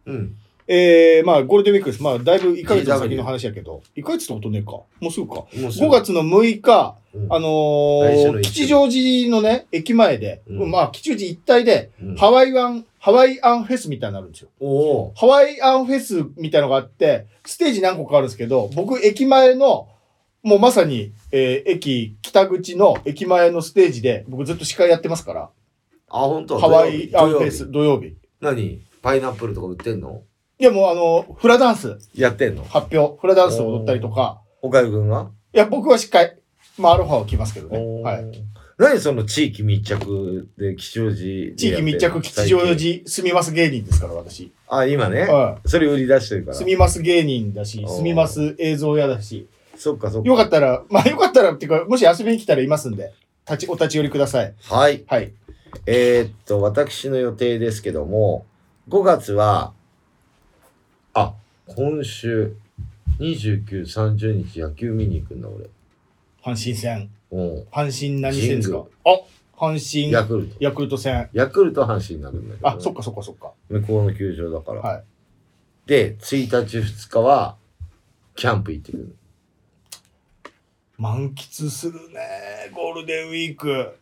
[0.06, 0.36] うん。
[0.68, 2.02] えー、まあ、ゴールデンウィークです。
[2.02, 4.70] まあ、だいぶ1ヶ月の先の話やけど、1ヶ月ってことねえか。
[4.72, 5.34] もうすぐか。
[5.34, 7.32] もうす5ぐ月の6日、うん。
[7.32, 10.70] あのー、来週の一吉祥寺のね、駅前で、うん。
[10.70, 12.16] まあ、吉祥寺一帯で、うん。
[12.16, 14.48] ハワイアン、ハワイアンフェスみたいになるんですよ。
[14.60, 14.66] お
[15.08, 19.88] おハワイアンフェスみたいのがあって、ステージ何個かあるんですけど、僕、駅前の、
[20.42, 25.50] もうまさに、えー駅北口の駅前のステージで僕ずっと司会やってますから。
[26.08, 26.58] あ、本当。
[26.58, 27.50] ハワイアンフェ土曜日。
[27.52, 28.16] ス土曜日。
[28.40, 28.82] 何？
[29.02, 30.22] パイナップルとか売ってんの？
[30.58, 31.98] いやもうあのフラダンス。
[32.14, 32.64] やってんの？
[32.64, 33.20] 発表。
[33.20, 34.40] フラダンスを踊ったりとか。
[34.62, 35.30] 岡井くんが？
[35.52, 36.38] いや僕は司会
[36.78, 38.02] まあアルファは来ますけどね。
[38.02, 38.44] はい。
[38.78, 44.52] 何その地域密着で吉祥寺地域密着吉祥寺住みます芸人ですから私。
[44.68, 45.22] あ、今ね。
[45.22, 46.56] はそれ売り出してるから。
[46.56, 49.48] 住みます芸人だし住みます映像屋だし。
[49.76, 50.28] そっかそっか。
[50.28, 53.12] よかったらまあよかったらっていうかもし遊びに来たらいますんで
[53.50, 54.54] 立ちお立ち寄りください。
[54.62, 55.04] はい。
[55.06, 55.32] はい。
[55.86, 58.46] えーっと、私の予定ですけども、
[58.88, 59.72] 5月は、
[61.14, 61.34] あ、
[61.66, 62.56] 今週、
[63.20, 65.66] 29、30日野球見に行くんだ、俺。
[66.42, 67.62] 阪神戦うん。
[67.70, 68.84] 阪神何戦ですか？
[69.04, 69.20] あ
[69.56, 70.56] 阪神ヤクルト。
[70.58, 74.80] ヤクルト戦ヤクルト阪神になるんだけど、あそっかそっかそっか向こうの球場だから。
[74.80, 75.04] はい
[75.86, 77.56] で、1日、2日は、
[78.36, 79.16] キャンプ行ってくる。
[80.96, 83.98] 満喫するねゴールデンウィーク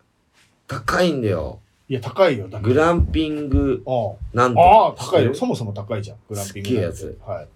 [0.67, 1.61] 高いんだよ。
[1.91, 5.07] いや高いよグランピング、あなんとあああか。
[5.07, 5.35] 高いよ。
[5.35, 6.97] そもそも高いじゃんグランピングなんて。
[6.97, 7.45] すっげえはい。
[7.45, 7.49] る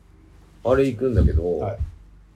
[0.64, 1.78] あれ行くんだけど、はい。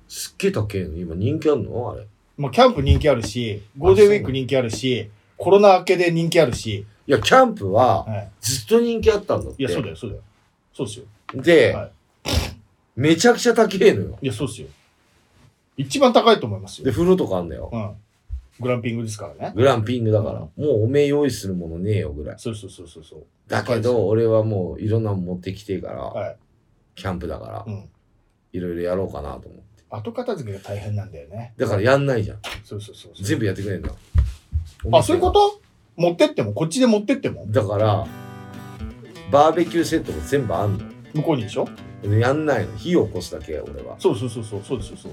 [0.07, 0.97] すっげえ高えの。
[0.97, 1.91] 今人気あんの？
[1.91, 2.07] あれ。
[2.37, 9.61] まあキャンプ人気あるしゴールデンウィーク人気あるしコロナ明けで人気あるし、いや、キャンプは、はい、ずっと人気あったんだって。
[9.61, 10.23] いやそうだよそうだよ。
[10.73, 11.05] そうですよ。
[11.35, 11.91] で、はい。
[12.95, 14.19] めちゃくちゃ高えのよ。
[14.23, 14.69] いやそうですよ。
[15.77, 17.71] 一番高いと思いますで、よ、風呂とかあんだよ。
[17.73, 17.91] うん、
[18.61, 20.41] グランピングですからねグランピングだから。
[20.41, 22.39] うんもうおめえ用意するものねえよぐらい。
[22.39, 26.37] そうそうそうそうそうだけど、俺はもういろんなもん持ってきてえから、はい、
[26.95, 27.89] キャンプだからう、ん、
[28.53, 29.85] いろいろやろうかなと思って。
[29.91, 32.39] 後片付けが大変なんだよねだからやんないじゃん。
[32.63, 33.91] そうそうそうそう全部やってくれんだ。
[34.93, 35.61] あそういうこと？
[35.97, 36.53] 持ってっても？
[36.53, 37.47] こっちで持ってっても？
[37.49, 38.07] だから、
[39.33, 40.85] バーベキューセットも全部あんの。
[41.15, 41.67] 向こうにでしょ？
[42.03, 42.77] でやんないの。
[42.77, 43.97] 火を起こすだけ、俺は。
[43.99, 45.13] そうそうそうそうそうですよそう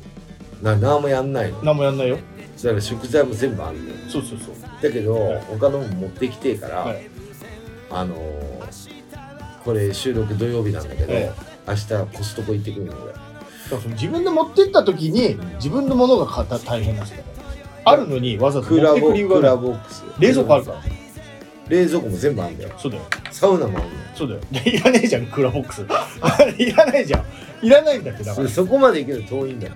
[0.62, 1.60] な、なんもやんないの。
[1.60, 2.18] だ何もやんないよ
[2.62, 3.96] から食材も全部あんのよ。
[4.10, 7.10] そうそうそうだけど、はい他のも持ってきてえから、はい
[7.92, 8.96] あのー
[9.64, 11.32] これ収録土曜日なんだけど、え
[11.68, 13.14] 明日コストコ行ってくるの俺。
[13.94, 17.24] 自分で持ってった時に自分のものが買ったら大変なんですよ
[17.84, 20.04] あるのにわざわざ持ってクーラーボクーく理由がないラーボックス。
[20.20, 20.82] 冷蔵庫あるから
[21.68, 22.70] 冷蔵庫も全部あんだよ。
[22.78, 23.90] そうだよサウナもあんのよ。
[24.14, 25.82] そうだよいらねえじゃんクーラーボックス
[26.62, 27.24] いらないじゃん
[27.66, 29.74] いらないんだってだからそそこまで行くの遠いんだよ。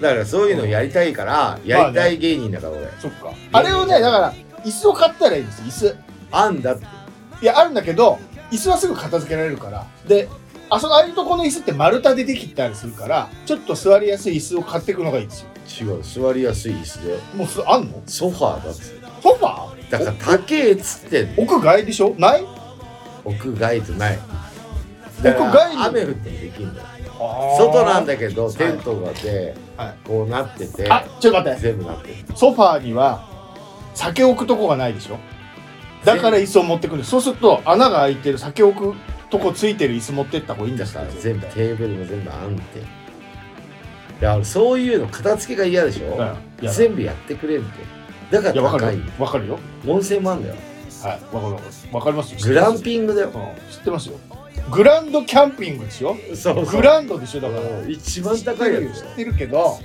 [0.00, 2.88] だからそういうのやりたいから、やりたい芸人だから俺。
[3.00, 4.34] そっかあれをねだから
[4.64, 5.96] 椅子を買ったらいいんですよ椅
[6.32, 6.86] あんだって。
[7.38, 8.18] 子いやあるんだけど
[8.50, 10.28] 椅子はすぐ片付けられるからで
[10.68, 15.48] あそこああいうとこの椅子って丸太でできたりするからちょっと座りやすい椅子を買っていくのがいいんですよ
[15.88, 17.18] 違う、座りやすい椅子で。
[17.36, 18.02] もうすあんの？
[18.06, 18.82] ソファーだって。
[19.22, 19.90] ソファー？
[19.90, 22.14] だから高えっつってんの屋外でしょ？
[22.18, 22.44] ない？
[23.24, 24.18] 屋外とない。
[25.22, 26.86] 屋外に雨降ってもできんだよ。
[27.58, 29.94] 外なんだけど、テントがで、はい。
[30.04, 31.60] こうなってて、あちょっと待って。
[31.60, 32.14] 全部なってる。
[32.36, 33.28] ソファーには
[33.94, 35.18] 酒置くとこがないでしょ？
[36.04, 37.04] だから椅子を持ってくる。
[37.04, 38.98] そうすると穴が開いてる酒置く
[39.28, 41.00] とこついてる椅子持ってった方がいいんですか？
[41.00, 42.78] だからら全部テーブルも全部あんて。
[42.78, 42.82] い
[44.20, 46.14] や、そういうの片付けが嫌でしょ、
[46.62, 47.70] いや全部やってくれんて。
[48.30, 49.12] だから高いるよ。
[49.18, 49.58] わかるよ。
[49.86, 50.54] 温泉もあんだよ。
[51.02, 51.34] はい。
[51.34, 51.56] わかる。
[51.92, 52.38] わかりますよ。
[52.42, 53.28] グランピングだよ。
[53.28, 53.72] うん。
[53.72, 54.18] 知ってますよ
[54.70, 57.62] グランドキャンピングでしょそうグランドでしょだから。
[57.80, 59.02] うん一番高いやつ。
[59.02, 59.78] 知ってるけど。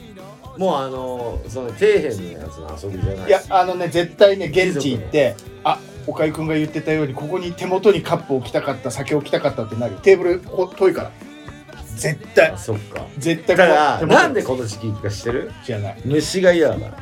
[0.57, 3.27] もうあのその底辺のやつの遊びじゃない。
[3.27, 9.95] いやあのね絶対ね現地行ってあ岡井くんが言ってたようにここに手元にカップ置きたかった酒置きたかったってなる。
[9.97, 11.11] テーブルこ遠いから。
[11.97, 12.51] 絶対。
[12.51, 13.05] あそっか。
[13.17, 15.51] 絶対だからなんでこの時期か知ってる？
[15.65, 16.01] 知らない。
[16.05, 16.97] 虫が嫌だから。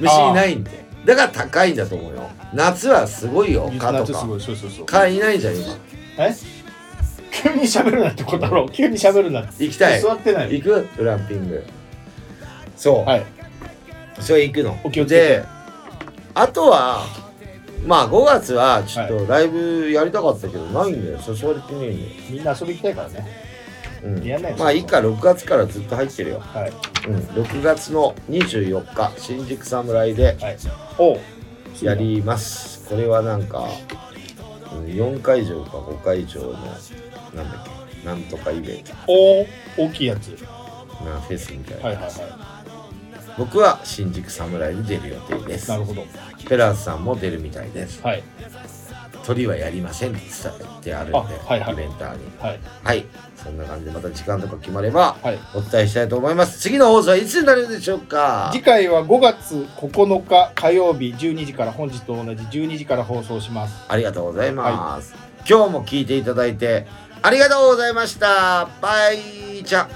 [0.00, 0.84] 虫いないんで。
[1.04, 2.30] だから高いんだと思うよ。
[2.52, 3.92] 夏はすごいよ蚊とか。
[3.92, 4.40] 夏すごい。
[4.40, 4.86] そうそうそう。
[4.86, 5.76] 蚊いないじゃん今。
[6.18, 6.34] え？
[7.30, 8.70] 急に喋るなってことだろう。
[8.70, 9.64] 急に喋るなって。
[9.64, 10.00] 行きたい。
[10.00, 10.60] 座ってない。
[10.60, 10.88] 行く？
[10.96, 11.64] グランピング。
[12.76, 13.26] そう、はい。
[14.20, 14.78] それ行くの。
[14.84, 15.28] お気をつけて。
[15.28, 15.44] で
[16.34, 17.06] あとは
[17.86, 21.18] まあ5月はちょっとライブやりたかったけどないんだよ。
[21.26, 22.10] 誘われてねえんだよ。
[22.30, 23.26] みんな遊び行きたいからね。
[24.04, 24.24] うん。
[24.24, 24.98] やんないですまあいいか。
[24.98, 26.72] 6月からずっと入ってるよ、はい。
[27.08, 30.58] うん、6月の24日新宿侍ではい。
[30.98, 31.20] おう。
[31.82, 32.88] やります。
[32.88, 33.64] これはなんか、
[34.72, 36.56] うん、4会場か5会場の
[37.34, 38.06] なんだっけ？
[38.06, 38.92] なんとかイベント。
[39.06, 40.28] お大きいやつ。
[41.04, 42.60] なフェスみたいな、はいはいは
[43.38, 45.68] 僕は新宿侍で出る予定です。
[45.68, 46.04] いなるほど。
[46.48, 48.02] ペラーズさんも出るみたいです。
[48.02, 48.22] はい。
[49.24, 50.28] 鳥はやりませんって伝
[50.80, 51.72] えてあるんで、あはいはい。
[51.74, 52.24] イベンターに。
[52.38, 52.60] はい。
[52.82, 53.04] はい。
[53.36, 55.38] そんな感じでまた時間とか決まればはい。
[55.54, 56.58] お伝えしたいと思います。
[56.58, 58.50] 次の放送はいつになるでしょうか？
[58.52, 63.74] 次回は5月9日火曜日12時から本日と同じ12時から放送します。
[63.88, 65.14] ありがとうございます、
[65.48, 66.86] 今日も聞いていただいて
[67.22, 68.68] ありがとうございました。
[68.80, 69.88] バイじゃ。